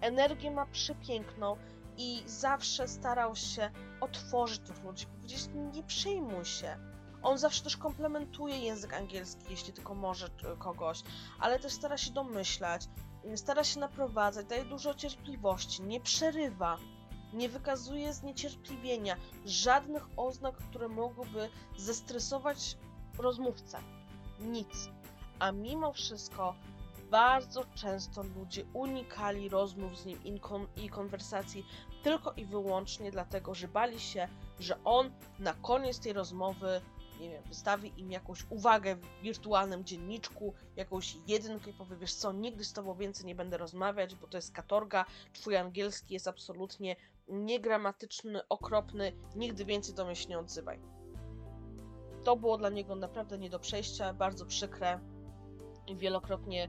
energię 0.00 0.50
ma 0.50 0.66
przepiękną 0.66 1.56
i 1.96 2.22
zawsze 2.26 2.88
starał 2.88 3.36
się 3.36 3.70
otworzyć 4.00 4.60
tych 4.60 4.84
ludzi, 4.84 5.06
powiedzieć 5.06 5.48
nie 5.74 5.82
przejmuj 5.82 6.44
się. 6.44 6.89
On 7.22 7.38
zawsze 7.38 7.62
też 7.64 7.76
komplementuje 7.76 8.58
język 8.58 8.94
angielski, 8.94 9.44
jeśli 9.50 9.72
tylko 9.72 9.94
może 9.94 10.28
kogoś, 10.58 11.02
ale 11.38 11.58
też 11.58 11.72
stara 11.72 11.98
się 11.98 12.10
domyślać, 12.10 12.88
stara 13.36 13.64
się 13.64 13.80
naprowadzać, 13.80 14.46
daje 14.46 14.64
dużo 14.64 14.94
cierpliwości, 14.94 15.82
nie 15.82 16.00
przerywa, 16.00 16.78
nie 17.32 17.48
wykazuje 17.48 18.12
zniecierpliwienia, 18.12 19.16
żadnych 19.46 20.06
oznak, 20.16 20.56
które 20.56 20.88
mogłyby 20.88 21.48
zestresować 21.76 22.76
rozmówcę. 23.18 23.78
Nic. 24.40 24.88
A 25.38 25.52
mimo 25.52 25.92
wszystko 25.92 26.54
bardzo 27.10 27.64
często 27.74 28.22
ludzie 28.22 28.64
unikali 28.72 29.48
rozmów 29.48 29.98
z 29.98 30.06
nim 30.06 30.18
i 30.76 30.88
konwersacji 30.88 31.66
tylko 32.02 32.32
i 32.32 32.44
wyłącznie 32.44 33.10
dlatego, 33.10 33.54
że 33.54 33.68
bali 33.68 34.00
się, 34.00 34.28
że 34.60 34.84
on 34.84 35.10
na 35.38 35.52
koniec 35.52 36.00
tej 36.00 36.12
rozmowy 36.12 36.80
nie 37.20 37.30
wiem, 37.30 37.42
wystawi 37.44 37.92
im 37.96 38.10
jakąś 38.10 38.46
uwagę 38.50 38.96
w 38.96 39.22
wirtualnym 39.22 39.84
dzienniczku, 39.84 40.54
jakąś 40.76 41.16
jedynkę 41.26 41.70
i 41.70 41.72
powie, 41.72 41.96
wiesz 41.96 42.14
co, 42.14 42.32
nigdy 42.32 42.64
z 42.64 42.72
tobą 42.72 42.94
więcej 42.94 43.26
nie 43.26 43.34
będę 43.34 43.58
rozmawiać, 43.58 44.14
bo 44.14 44.26
to 44.26 44.38
jest 44.38 44.52
katorga, 44.52 45.04
twój 45.32 45.56
angielski 45.56 46.14
jest 46.14 46.28
absolutnie 46.28 46.96
niegramatyczny, 47.28 48.48
okropny, 48.48 49.12
nigdy 49.36 49.64
więcej 49.64 49.94
do 49.94 50.04
mnie 50.04 50.16
się 50.16 50.28
nie 50.28 50.38
odzywaj. 50.38 50.80
To 52.24 52.36
było 52.36 52.58
dla 52.58 52.68
niego 52.68 52.94
naprawdę 52.94 53.38
nie 53.38 53.50
do 53.50 53.58
przejścia, 53.58 54.14
bardzo 54.14 54.46
przykre. 54.46 55.00
Wielokrotnie 55.96 56.68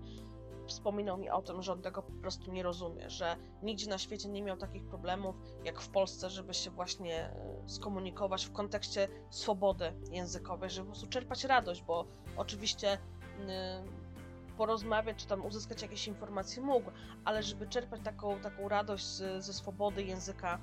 wspominał 0.71 1.17
mi 1.17 1.29
o 1.29 1.41
tym, 1.41 1.61
że 1.61 1.73
on 1.73 1.81
tego 1.81 2.03
po 2.03 2.11
prostu 2.11 2.51
nie 2.51 2.63
rozumie, 2.63 3.09
że 3.09 3.35
nigdzie 3.63 3.89
na 3.89 3.97
świecie 3.97 4.29
nie 4.29 4.41
miał 4.41 4.57
takich 4.57 4.85
problemów 4.85 5.35
jak 5.63 5.81
w 5.81 5.89
Polsce, 5.89 6.29
żeby 6.29 6.53
się 6.53 6.69
właśnie 6.69 7.15
e, 7.15 7.63
skomunikować 7.67 8.45
w 8.45 8.51
kontekście 8.51 9.07
swobody 9.29 9.93
językowej, 10.11 10.69
żeby 10.69 10.85
po 10.85 10.91
prostu 10.91 11.09
czerpać 11.09 11.43
radość, 11.43 11.83
bo 11.83 12.05
oczywiście 12.37 12.97
porozmawiać 14.57 15.17
czy 15.17 15.27
tam 15.27 15.45
uzyskać 15.45 15.81
jakieś 15.81 16.07
informacje 16.07 16.61
mógł, 16.61 16.91
ale 17.25 17.43
żeby 17.43 17.67
czerpać 17.67 18.01
taką, 18.03 18.39
taką 18.39 18.69
radość 18.69 19.05
ze 19.39 19.53
swobody 19.53 20.03
języka 20.03 20.59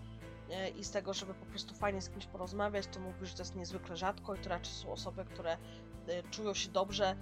e, 0.51 0.69
i 0.69 0.85
z 0.85 0.91
tego, 0.91 1.15
żeby 1.15 1.35
po 1.35 1.47
prostu 1.47 1.75
fajnie 1.75 2.03
z 2.03 2.11
kimś 2.11 2.27
porozmawiać, 2.27 2.87
to 2.87 3.01
mówi, 3.01 3.27
że 3.27 3.35
to 3.35 3.43
jest 3.43 3.57
niezwykle 3.57 3.97
rzadko 3.97 4.35
i 4.35 4.39
to 4.39 4.49
raczej 4.49 4.75
są 4.75 4.93
osoby, 4.93 5.25
które 5.25 5.53
e, 6.07 6.23
czują 6.31 6.55
się 6.55 6.71
dobrze 6.71 7.17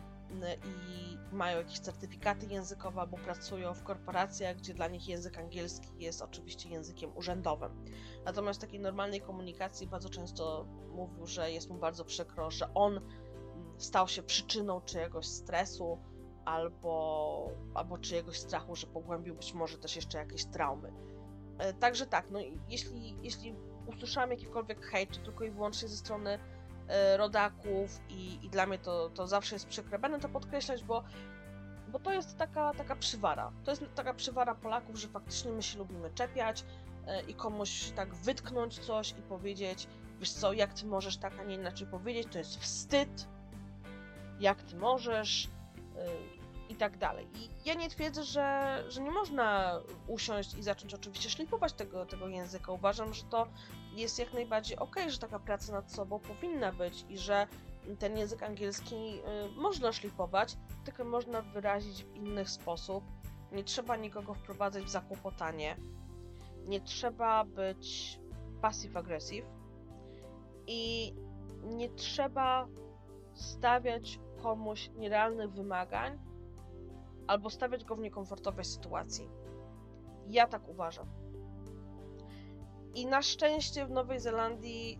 i 0.64 1.18
mają 1.32 1.58
jakieś 1.58 1.78
certyfikaty 1.78 2.46
językowe 2.46 3.00
albo 3.00 3.16
pracują 3.16 3.74
w 3.74 3.82
korporacjach, 3.82 4.56
gdzie 4.56 4.74
dla 4.74 4.88
nich 4.88 5.08
język 5.08 5.38
angielski 5.38 5.88
jest 5.98 6.22
oczywiście 6.22 6.68
językiem 6.68 7.16
urzędowym. 7.16 7.84
Natomiast 8.24 8.60
w 8.60 8.62
takiej 8.62 8.80
normalnej 8.80 9.20
komunikacji 9.20 9.86
bardzo 9.86 10.08
często 10.08 10.66
mówił, 10.90 11.26
że 11.26 11.52
jest 11.52 11.70
mu 11.70 11.78
bardzo 11.78 12.04
przykro, 12.04 12.50
że 12.50 12.74
on 12.74 12.96
mm, 12.96 13.80
stał 13.80 14.08
się 14.08 14.22
przyczyną 14.22 14.80
czyjegoś 14.80 15.26
stresu 15.26 15.98
albo, 16.44 17.50
albo 17.74 17.98
czyjegoś 17.98 18.38
strachu, 18.38 18.76
że 18.76 18.86
pogłębił 18.86 19.34
być 19.34 19.54
może 19.54 19.78
też 19.78 19.96
jeszcze 19.96 20.18
jakieś 20.18 20.44
traumy. 20.44 20.92
E, 21.58 21.74
także 21.74 22.06
tak, 22.06 22.30
no 22.30 22.38
jeśli, 22.68 23.16
jeśli 23.22 23.54
usłyszałam 23.86 24.30
jakikolwiek 24.30 24.86
hejt, 24.86 25.18
to 25.18 25.24
tylko 25.24 25.44
i 25.44 25.50
wyłącznie 25.50 25.88
ze 25.88 25.96
strony 25.96 26.38
rodaków 27.16 28.00
i, 28.08 28.38
i 28.42 28.50
dla 28.50 28.66
mnie 28.66 28.78
to, 28.78 29.10
to 29.10 29.26
zawsze 29.26 29.54
jest 29.54 29.66
przykre. 29.66 29.98
Będę 29.98 30.20
to 30.20 30.28
podkreślać, 30.28 30.84
bo, 30.84 31.04
bo 31.88 31.98
to 31.98 32.12
jest 32.12 32.38
taka, 32.38 32.74
taka 32.74 32.96
przywara. 32.96 33.52
To 33.64 33.70
jest 33.70 33.84
taka 33.94 34.14
przywara 34.14 34.54
Polaków, 34.54 34.96
że 34.96 35.08
faktycznie 35.08 35.52
my 35.52 35.62
się 35.62 35.78
lubimy 35.78 36.10
czepiać 36.10 36.64
e, 37.06 37.22
i 37.22 37.34
komuś 37.34 37.90
tak 37.90 38.14
wytknąć 38.14 38.78
coś 38.78 39.10
i 39.10 39.22
powiedzieć, 39.22 39.88
wiesz 40.20 40.32
co, 40.32 40.52
jak 40.52 40.74
ty 40.74 40.86
możesz 40.86 41.16
tak, 41.16 41.32
a 41.40 41.44
nie 41.44 41.54
inaczej 41.54 41.86
powiedzieć, 41.86 42.28
to 42.32 42.38
jest 42.38 42.60
wstyd, 42.60 43.28
jak 44.40 44.62
ty 44.62 44.76
możesz 44.76 45.48
e, 45.96 46.35
i 46.68 46.74
tak 46.74 46.98
dalej. 46.98 47.26
I 47.34 47.68
ja 47.68 47.74
nie 47.74 47.88
twierdzę, 47.88 48.24
że, 48.24 48.84
że 48.88 49.02
nie 49.02 49.10
można 49.10 49.80
usiąść 50.06 50.54
i 50.54 50.62
zacząć 50.62 50.94
oczywiście 50.94 51.30
szlifować 51.30 51.72
tego, 51.72 52.06
tego 52.06 52.28
języka. 52.28 52.72
Uważam, 52.72 53.14
że 53.14 53.22
to 53.24 53.46
jest 53.94 54.18
jak 54.18 54.32
najbardziej 54.32 54.78
ok, 54.78 54.96
że 55.08 55.18
taka 55.18 55.38
praca 55.38 55.72
nad 55.72 55.92
sobą 55.92 56.18
powinna 56.18 56.72
być 56.72 57.04
i 57.08 57.18
że 57.18 57.46
ten 57.98 58.18
język 58.18 58.42
angielski 58.42 58.94
y, 58.94 59.20
można 59.56 59.92
szlifować, 59.92 60.56
tylko 60.84 61.04
można 61.04 61.42
wyrazić 61.42 62.04
w 62.04 62.14
inny 62.14 62.46
sposób. 62.46 63.04
Nie 63.52 63.64
trzeba 63.64 63.96
nikogo 63.96 64.34
wprowadzać 64.34 64.84
w 64.84 64.88
zakłopotanie. 64.88 65.76
Nie 66.66 66.80
trzeba 66.80 67.44
być 67.44 68.18
passive-aggressive 68.62 69.44
i 70.66 71.12
nie 71.64 71.88
trzeba 71.88 72.68
stawiać 73.34 74.20
komuś 74.42 74.90
nierealnych 74.96 75.52
wymagań 75.52 76.25
albo 77.26 77.50
stawiać 77.50 77.84
go 77.84 77.96
w 77.96 78.00
niekomfortowej 78.00 78.64
sytuacji. 78.64 79.28
Ja 80.28 80.46
tak 80.46 80.68
uważam. 80.68 81.06
I 82.94 83.06
na 83.06 83.22
szczęście 83.22 83.86
w 83.86 83.90
Nowej 83.90 84.20
Zelandii 84.20 84.98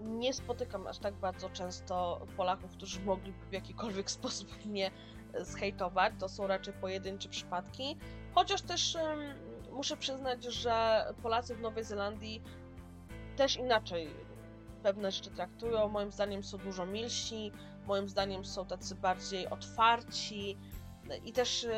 nie 0.00 0.34
spotykam 0.34 0.86
aż 0.86 0.98
tak 0.98 1.14
bardzo 1.14 1.50
często 1.50 2.26
Polaków, 2.36 2.72
którzy 2.72 3.00
mogliby 3.00 3.46
w 3.50 3.52
jakikolwiek 3.52 4.10
sposób 4.20 4.64
mnie 4.64 4.90
zhejtować. 5.40 6.14
To 6.18 6.28
są 6.28 6.46
raczej 6.46 6.74
pojedyncze 6.74 7.28
przypadki. 7.28 7.96
Chociaż 8.34 8.62
też 8.62 8.94
um, 8.94 9.20
muszę 9.72 9.96
przyznać, 9.96 10.44
że 10.44 11.04
Polacy 11.22 11.54
w 11.54 11.60
Nowej 11.60 11.84
Zelandii 11.84 12.42
też 13.36 13.56
inaczej 13.56 14.08
pewne 14.82 15.12
rzeczy 15.12 15.30
traktują. 15.30 15.88
Moim 15.88 16.12
zdaniem 16.12 16.42
są 16.42 16.58
dużo 16.58 16.86
milsi, 16.86 17.52
moim 17.86 18.08
zdaniem 18.08 18.44
są 18.44 18.66
tacy 18.66 18.94
bardziej 18.94 19.48
otwarci, 19.48 20.58
i 21.24 21.32
też 21.32 21.64
y, 21.64 21.70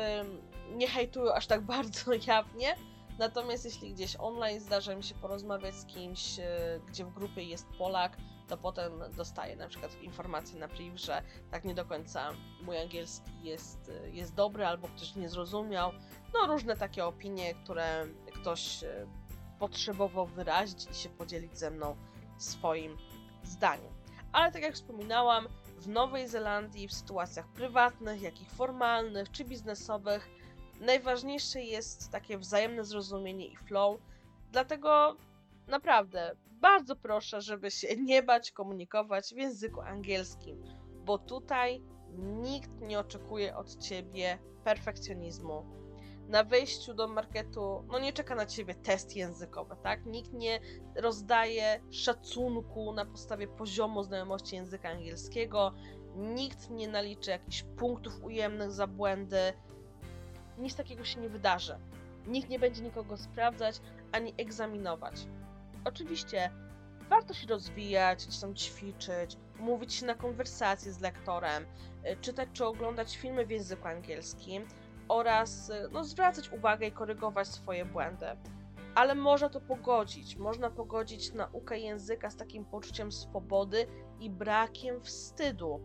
nie 0.71 0.87
hejtują 0.87 1.33
aż 1.33 1.47
tak 1.47 1.61
bardzo 1.75 2.11
jawnie. 2.27 2.75
Natomiast 3.19 3.65
jeśli 3.65 3.93
gdzieś 3.93 4.15
online 4.19 4.59
zdarza 4.59 4.95
mi 4.95 5.03
się 5.03 5.15
porozmawiać 5.15 5.75
z 5.75 5.85
kimś, 5.85 6.39
y, 6.39 6.43
gdzie 6.87 7.05
w 7.05 7.13
grupie 7.13 7.43
jest 7.43 7.67
Polak, 7.77 8.17
to 8.47 8.57
potem 8.57 9.03
dostaję 9.17 9.55
na 9.55 9.67
przykład 9.67 10.01
informację 10.01 10.59
na 10.59 10.67
priv, 10.67 10.97
że 10.97 11.23
tak 11.51 11.65
nie 11.65 11.73
do 11.73 11.85
końca 11.85 12.31
mój 12.61 12.77
angielski 12.77 13.31
jest, 13.43 13.89
y, 13.89 14.11
jest 14.11 14.35
dobry 14.35 14.65
albo 14.65 14.87
ktoś 14.87 15.15
nie 15.15 15.29
zrozumiał. 15.29 15.91
No 16.33 16.47
różne 16.47 16.77
takie 16.77 17.05
opinie, 17.05 17.55
które 17.63 18.05
ktoś 18.33 18.83
potrzebował 19.59 20.25
wyrazić 20.25 20.87
i 20.91 20.95
się 20.95 21.09
podzielić 21.09 21.57
ze 21.57 21.71
mną 21.71 21.95
swoim 22.37 22.97
zdaniem. 23.43 23.93
Ale 24.31 24.51
tak 24.51 24.61
jak 24.61 24.73
wspominałam, 24.73 25.47
w 25.77 25.87
Nowej 25.87 26.27
Zelandii 26.27 26.87
w 26.87 26.93
sytuacjach 26.93 27.47
prywatnych, 27.47 28.21
jak 28.21 28.41
i 28.41 28.45
formalnych 28.45 29.31
czy 29.31 29.45
biznesowych 29.45 30.29
najważniejsze 30.81 31.61
jest 31.61 32.11
takie 32.11 32.37
wzajemne 32.37 32.85
zrozumienie 32.85 33.47
i 33.47 33.55
flow. 33.55 33.99
Dlatego 34.51 35.17
naprawdę 35.67 36.35
bardzo 36.61 36.95
proszę, 36.95 37.41
żeby 37.41 37.71
się 37.71 37.95
nie 38.09 38.23
bać 38.23 38.51
komunikować 38.51 39.33
w 39.33 39.37
języku 39.37 39.81
angielskim, 39.81 40.63
bo 41.05 41.17
tutaj 41.17 41.81
nikt 42.17 42.81
nie 42.81 42.99
oczekuje 42.99 43.55
od 43.55 43.77
ciebie 43.77 44.39
perfekcjonizmu. 44.63 45.65
Na 46.27 46.43
wejściu 46.43 46.93
do 46.93 47.07
marketu, 47.07 47.83
no 47.87 47.99
nie 47.99 48.13
czeka 48.13 48.35
na 48.35 48.45
ciebie 48.45 48.75
test 48.75 49.15
językowy, 49.15 49.75
tak? 49.83 50.05
Nikt 50.05 50.33
nie 50.33 50.59
rozdaje 50.95 51.81
szacunku 51.91 52.93
na 52.93 53.05
podstawie 53.05 53.47
poziomu 53.47 54.03
znajomości 54.03 54.55
języka 54.55 54.89
angielskiego, 54.89 55.73
nikt 56.15 56.69
nie 56.69 56.87
naliczy 56.87 57.31
jakichś 57.31 57.63
punktów 57.63 58.23
ujemnych 58.23 58.71
za 58.71 58.87
błędy. 58.87 59.53
Nic 60.57 60.75
takiego 60.75 61.03
się 61.03 61.19
nie 61.19 61.29
wydarzy. 61.29 61.77
Nikt 62.27 62.49
nie 62.49 62.59
będzie 62.59 62.81
nikogo 62.81 63.17
sprawdzać 63.17 63.81
ani 64.11 64.33
egzaminować. 64.37 65.27
Oczywiście 65.85 66.51
warto 67.09 67.33
się 67.33 67.47
rozwijać, 67.47 68.25
gdzieś 68.25 68.39
tam 68.39 68.55
ćwiczyć, 68.55 69.37
mówić 69.59 70.01
na 70.01 70.15
konwersacje 70.15 70.93
z 70.93 71.01
lektorem, 71.01 71.65
y, 71.65 72.17
czytać 72.21 72.49
czy 72.53 72.65
oglądać 72.65 73.17
filmy 73.17 73.45
w 73.45 73.51
języku 73.51 73.87
angielskim 73.87 74.67
oraz 75.07 75.69
y, 75.69 75.89
no, 75.91 76.03
zwracać 76.03 76.51
uwagę 76.51 76.87
i 76.87 76.91
korygować 76.91 77.47
swoje 77.47 77.85
błędy. 77.85 78.25
Ale 78.95 79.15
można 79.15 79.49
to 79.49 79.61
pogodzić. 79.61 80.37
Można 80.37 80.69
pogodzić 80.69 81.33
naukę 81.33 81.79
języka 81.79 82.29
z 82.29 82.35
takim 82.35 82.65
poczuciem 82.65 83.11
swobody 83.11 83.87
i 84.19 84.29
brakiem 84.29 85.01
wstydu. 85.01 85.81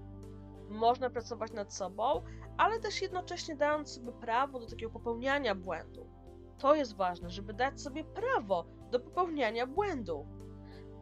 Można 0.69 1.11
pracować 1.11 1.53
nad 1.53 1.75
sobą, 1.75 2.23
ale 2.57 2.81
też 2.81 3.03
jednocześnie 3.03 3.57
dając 3.57 3.95
sobie 3.95 4.13
prawo 4.13 4.61
do 4.61 4.67
takiego 4.67 4.93
popełniania 4.93 5.55
błędu. 5.55 6.07
To 6.59 6.75
jest 6.75 6.97
ważne, 6.97 7.31
żeby 7.31 7.55
dać 7.55 7.81
sobie 7.81 8.05
prawo 8.05 8.65
do 8.91 9.01
popełniania 9.01 9.67
błędów. 9.67 10.27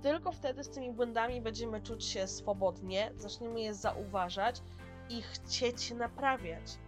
Tylko 0.02 0.33
wtedy 0.33 0.64
z 0.64 0.70
tymi 0.70 0.92
błędami 0.92 1.40
będziemy 1.40 1.83
czuć 1.83 2.04
się 2.04 2.26
swobodnie, 2.26 3.12
zaczniemy 3.16 3.61
je 3.61 3.74
zauważać 3.74 4.62
i 5.09 5.22
chcieć 5.22 5.90
naprawiać. 5.90 6.78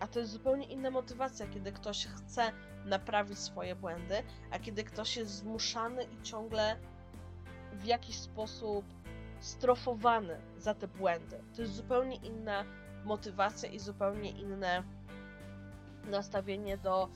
A 0.00 0.06
to 0.06 0.18
jest 0.18 0.32
zupełnie 0.32 0.66
inna 0.66 0.90
motywacja, 0.90 1.46
kiedy 1.46 1.72
ktoś 1.72 2.06
chce 2.06 2.52
naprawić 2.84 3.38
swoje 3.38 3.76
błędy, 3.76 4.22
a 4.50 4.58
kiedy 4.58 4.84
ktoś 4.84 5.16
jest 5.16 5.30
zmuszany 5.30 6.04
i 6.04 6.22
ciągle 6.22 6.76
w 7.72 7.84
jakiś 7.84 8.16
sposób 8.16 8.84
strofowany 9.40 10.40
za 10.58 10.74
te 10.74 10.88
błędy. 10.88 11.40
To 11.56 11.62
jest 11.62 11.74
zupełnie 11.74 12.16
inna 12.16 12.64
motywacja 13.04 13.68
i 13.70 13.78
zupełnie 13.78 14.30
inne 14.30 14.82
nastawienie 16.04 16.78
do, 16.78 17.08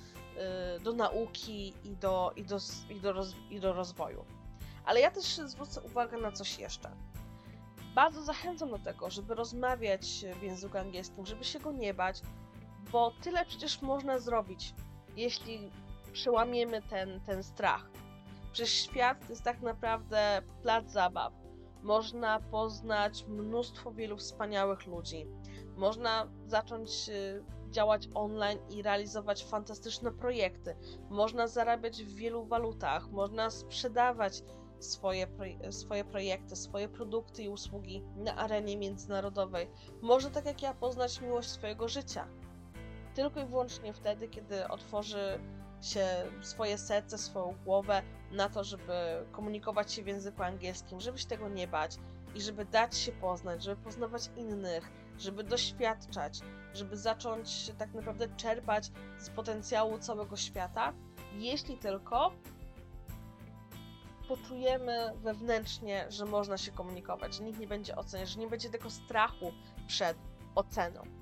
y, 0.77 0.81
do 0.81 0.93
nauki 0.93 1.75
i 1.85 1.97
do, 1.97 2.33
i, 2.37 2.45
do, 2.45 2.59
i, 2.91 3.01
do 3.01 3.13
roz, 3.13 3.35
i 3.51 3.61
do 3.61 3.73
rozwoju. 3.73 4.25
Ale 4.85 5.01
ja 5.01 5.11
też 5.11 5.37
zwrócę 5.37 5.81
uwagę 5.81 6.17
na 6.17 6.33
coś 6.33 6.59
jeszcze. 6.59 6.91
Bardzo 7.95 8.23
zachęcam 8.23 8.71
do 8.71 8.79
tego, 8.79 9.11
żeby 9.11 9.35
rozmawiać 9.35 10.25
w 10.41 10.43
języku 10.43 10.79
angielskim, 10.79 11.27
żeby 11.27 11.45
się 11.45 11.61
go 11.61 11.73
nie 11.73 11.95
bać, 11.95 12.23
bo 12.93 13.13
tyle 13.23 13.45
przecież 13.45 13.83
można 13.83 14.19
zrobić, 14.19 14.75
jeśli 15.17 15.71
przełamiemy 16.13 16.83
ten, 16.83 17.21
ten 17.21 17.43
strach. 17.43 17.91
Przecież 18.53 18.71
świat 18.73 19.21
to 19.21 19.33
jest 19.33 19.43
tak 19.43 19.61
naprawdę 19.61 20.43
plac 20.63 20.91
zabaw. 20.91 21.33
Można 21.83 22.41
poznać 22.41 23.27
mnóstwo 23.27 23.93
wielu 23.93 24.17
wspaniałych 24.17 24.87
ludzi. 24.87 25.27
Można 25.77 26.29
zacząć 26.47 27.09
y, 27.09 27.45
działać 27.71 28.09
online 28.15 28.59
i 28.71 28.83
realizować 28.83 29.45
fantastyczne 29.45 30.13
projekty. 30.13 30.77
Można 31.11 31.47
zarabiać 31.47 32.05
w 32.05 32.15
wielu 32.15 32.45
walutach, 32.45 33.11
można 33.11 33.51
sprzedawać 33.51 34.43
swoje, 34.79 35.27
swoje 35.71 36.05
projekty, 36.05 36.57
swoje 36.57 36.89
produkty 36.89 37.43
i 37.43 37.49
usługi 37.49 38.03
na 38.17 38.37
arenie 38.37 38.77
międzynarodowej. 38.77 39.71
Można 40.03 40.31
tak 40.31 40.47
jak 40.47 40.63
ja 40.63 40.75
poznać 40.75 41.21
miłość 41.21 41.49
swojego 41.49 41.89
życia. 41.89 42.29
Tylko 43.15 43.41
i 43.41 43.45
wyłącznie 43.47 43.93
wtedy, 43.93 44.29
kiedy 44.29 44.69
otworzy 44.69 45.39
się 45.81 46.07
swoje 46.41 46.79
serce, 46.79 47.19
swoją 47.19 47.57
głowę 47.65 48.03
na 48.31 48.49
to, 48.49 48.65
żeby 48.65 49.27
komunikować 49.33 49.93
się 49.93 50.03
w 50.03 50.07
języku 50.07 50.43
angielskim, 50.43 51.01
żeby 51.01 51.19
się 51.19 51.27
tego 51.27 51.49
nie 51.49 51.69
bać 51.69 51.97
i 52.35 52.41
żeby 52.41 52.65
dać 52.65 52.97
się 52.97 53.13
poznać, 53.13 53.63
żeby 53.63 53.83
poznawać 53.83 54.31
innych, 54.37 54.91
żeby 55.19 55.45
doświadczać, 55.45 56.41
żeby 56.75 56.97
zacząć 56.97 57.73
tak 57.79 57.95
naprawdę 57.95 58.29
czerpać 58.37 58.91
z 59.19 59.31
potencjału 59.31 59.99
całego 59.99 60.37
świata, 60.37 60.93
jeśli 61.35 61.79
tylko 61.79 62.33
poczujemy 64.29 65.13
wewnętrznie, 65.17 66.07
że 66.09 66.25
można 66.25 66.59
się 66.59 66.73
komunikować, 66.73 67.35
że 67.35 67.45
nikt 67.45 67.61
nie 67.61 67.67
będzie 67.67 67.97
oceniać, 67.97 68.29
że 68.29 68.41
nie 68.41 68.49
będzie 68.49 68.71
tego 68.71 68.91
strachu 68.91 69.53
przed 69.87 70.17
oceną. 70.55 71.22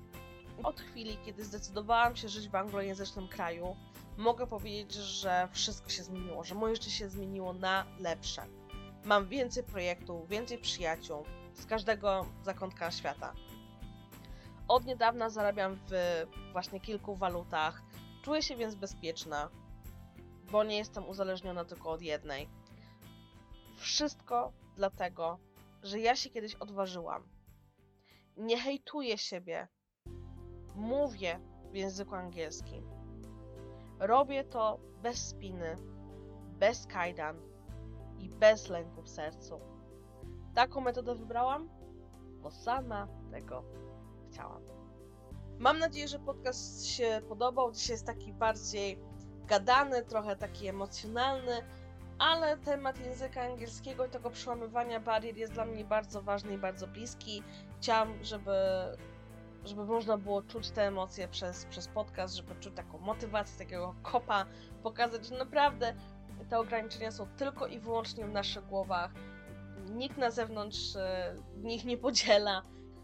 Od 0.63 0.81
chwili, 0.81 1.17
kiedy 1.25 1.45
zdecydowałam 1.45 2.15
się 2.15 2.29
żyć 2.29 2.49
w 2.49 2.55
anglojęzycznym 2.55 3.27
kraju, 3.27 3.75
mogę 4.17 4.47
powiedzieć, 4.47 4.93
że 4.93 5.47
wszystko 5.51 5.89
się 5.89 6.03
zmieniło, 6.03 6.43
że 6.43 6.55
moje 6.55 6.75
życie 6.75 6.91
się 6.91 7.09
zmieniło 7.09 7.53
na 7.53 7.85
lepsze. 7.99 8.47
Mam 9.05 9.27
więcej 9.27 9.63
projektów, 9.63 10.29
więcej 10.29 10.57
przyjaciół 10.57 11.25
z 11.53 11.65
każdego 11.65 12.25
zakątka 12.43 12.91
świata. 12.91 13.33
Od 14.67 14.85
niedawna 14.85 15.29
zarabiam 15.29 15.79
w 15.89 16.25
właśnie 16.51 16.79
kilku 16.79 17.15
walutach. 17.15 17.81
Czuję 18.23 18.41
się 18.41 18.55
więc 18.55 18.75
bezpieczna, 18.75 19.49
bo 20.51 20.63
nie 20.63 20.77
jestem 20.77 21.09
uzależniona 21.09 21.65
tylko 21.65 21.91
od 21.91 22.01
jednej. 22.01 22.49
Wszystko 23.77 24.53
dlatego, 24.75 25.39
że 25.83 25.99
ja 25.99 26.15
się 26.15 26.29
kiedyś 26.29 26.55
odważyłam. 26.55 27.29
Nie 28.37 28.57
hejtuję 28.59 29.17
siebie. 29.17 29.67
Mówię 30.75 31.39
w 31.71 31.75
języku 31.75 32.15
angielskim. 32.15 32.89
Robię 33.99 34.43
to 34.43 34.79
bez 35.01 35.27
spiny, 35.27 35.75
bez 36.59 36.87
kajdan 36.87 37.37
i 38.19 38.29
bez 38.29 38.69
lęku 38.69 39.01
w 39.01 39.09
sercu. 39.09 39.59
Taką 40.53 40.81
metodę 40.81 41.15
wybrałam, 41.15 41.69
bo 42.41 42.51
sama 42.51 43.07
tego 43.31 43.63
chciałam. 44.29 44.61
Mam 45.59 45.79
nadzieję, 45.79 46.07
że 46.07 46.19
podcast 46.19 46.85
się 46.85 47.21
podobał. 47.29 47.71
Dzisiaj 47.71 47.93
jest 47.93 48.05
taki 48.05 48.33
bardziej 48.33 48.99
gadany, 49.47 50.05
trochę 50.05 50.35
taki 50.35 50.67
emocjonalny, 50.67 51.61
ale 52.19 52.57
temat 52.57 52.99
języka 52.99 53.41
angielskiego 53.41 54.05
i 54.05 54.09
tego 54.09 54.29
przełamywania 54.29 54.99
barier 54.99 55.37
jest 55.37 55.53
dla 55.53 55.65
mnie 55.65 55.85
bardzo 55.85 56.21
ważny 56.21 56.53
i 56.53 56.57
bardzo 56.57 56.87
bliski. 56.87 57.43
Chciałam, 57.79 58.23
żeby, 58.23 58.51
żeby 59.65 59.85
można 59.85 60.17
było 60.17 60.41
czuć 60.41 60.69
te 60.69 60.87
emocje 60.87 61.27
przez, 61.27 61.65
przez 61.65 61.87
podcast, 61.87 62.35
żeby 62.35 62.55
czuć 62.55 62.75
taką 62.75 62.97
motywację, 62.97 63.65
takiego 63.65 63.95
kopa, 64.01 64.45
pokazać, 64.83 65.27
że 65.27 65.37
naprawdę 65.37 65.93
te 66.49 66.59
ograniczenia 66.59 67.11
są 67.11 67.27
tylko 67.37 67.67
i 67.67 67.79
wyłącznie 67.79 68.25
w 68.25 68.31
naszych 68.31 68.65
głowach. 68.65 69.11
Nikt 69.91 70.17
na 70.17 70.31
zewnątrz 70.31 70.95
e, 70.95 71.35
nich 71.57 71.85
nie 71.85 71.97
podziela 71.97 72.63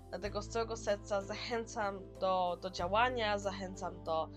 Dlatego 0.09 0.41
z 0.41 0.47
całego 0.47 0.77
serca 0.77 1.21
zachęcam 1.21 1.99
do, 2.19 2.57
do 2.61 2.69
działania, 2.69 3.37
zachęcam 3.37 4.03
do 4.03 4.29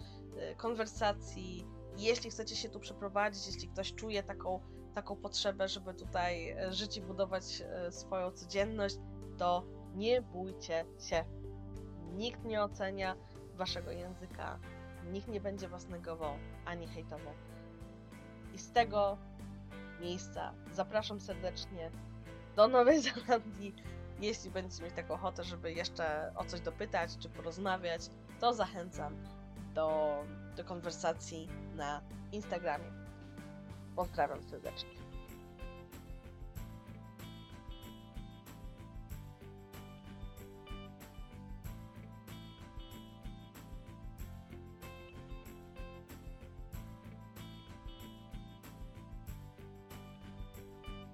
y, 0.52 0.56
konwersacji. 0.56 1.66
Jeśli 1.96 2.30
chcecie 2.30 2.56
się 2.56 2.68
tu 2.68 2.80
przeprowadzić, 2.80 3.46
jeśli 3.46 3.68
ktoś 3.68 3.94
czuje 3.94 4.22
taką, 4.22 4.60
taką 4.94 5.16
potrzebę, 5.16 5.68
żeby 5.68 5.94
tutaj 5.94 6.58
y, 6.68 6.72
żyć 6.72 6.96
i 6.96 7.02
budować 7.02 7.62
swoją 7.90 8.32
codzienność, 8.32 8.96
to 9.38 9.64
nie 9.94 10.22
bójcie 10.22 10.86
się. 11.08 11.24
Nikt 12.16 12.44
nie 12.44 12.62
ocenia 12.62 13.16
waszego 13.54 13.90
języka, 13.90 14.58
nikt 15.12 15.28
nie 15.28 15.40
będzie 15.40 15.68
was 15.68 15.88
negował 15.88 16.34
ani 16.64 16.86
hejtował. 16.88 17.34
I 18.54 18.58
z 18.58 18.72
tego 18.72 19.18
miejsca 20.00 20.54
zapraszam 20.72 21.20
serdecznie 21.20 21.90
do 22.56 22.68
Nowej 22.68 23.02
Zelandii 23.10 23.74
jeśli 24.20 24.50
będziecie 24.50 24.84
mieć 24.84 24.94
taką 24.94 25.14
ochotę, 25.14 25.44
żeby 25.44 25.72
jeszcze 25.72 26.32
o 26.36 26.44
coś 26.44 26.60
dopytać 26.60 27.16
czy 27.18 27.28
porozmawiać, 27.28 28.02
to 28.40 28.54
zachęcam 28.54 29.16
do, 29.74 30.14
do 30.56 30.64
konwersacji 30.64 31.48
na 31.74 32.00
Instagramie. 32.32 32.92
Pozdrawiam 33.96 34.42
serdecznie. 34.42 34.99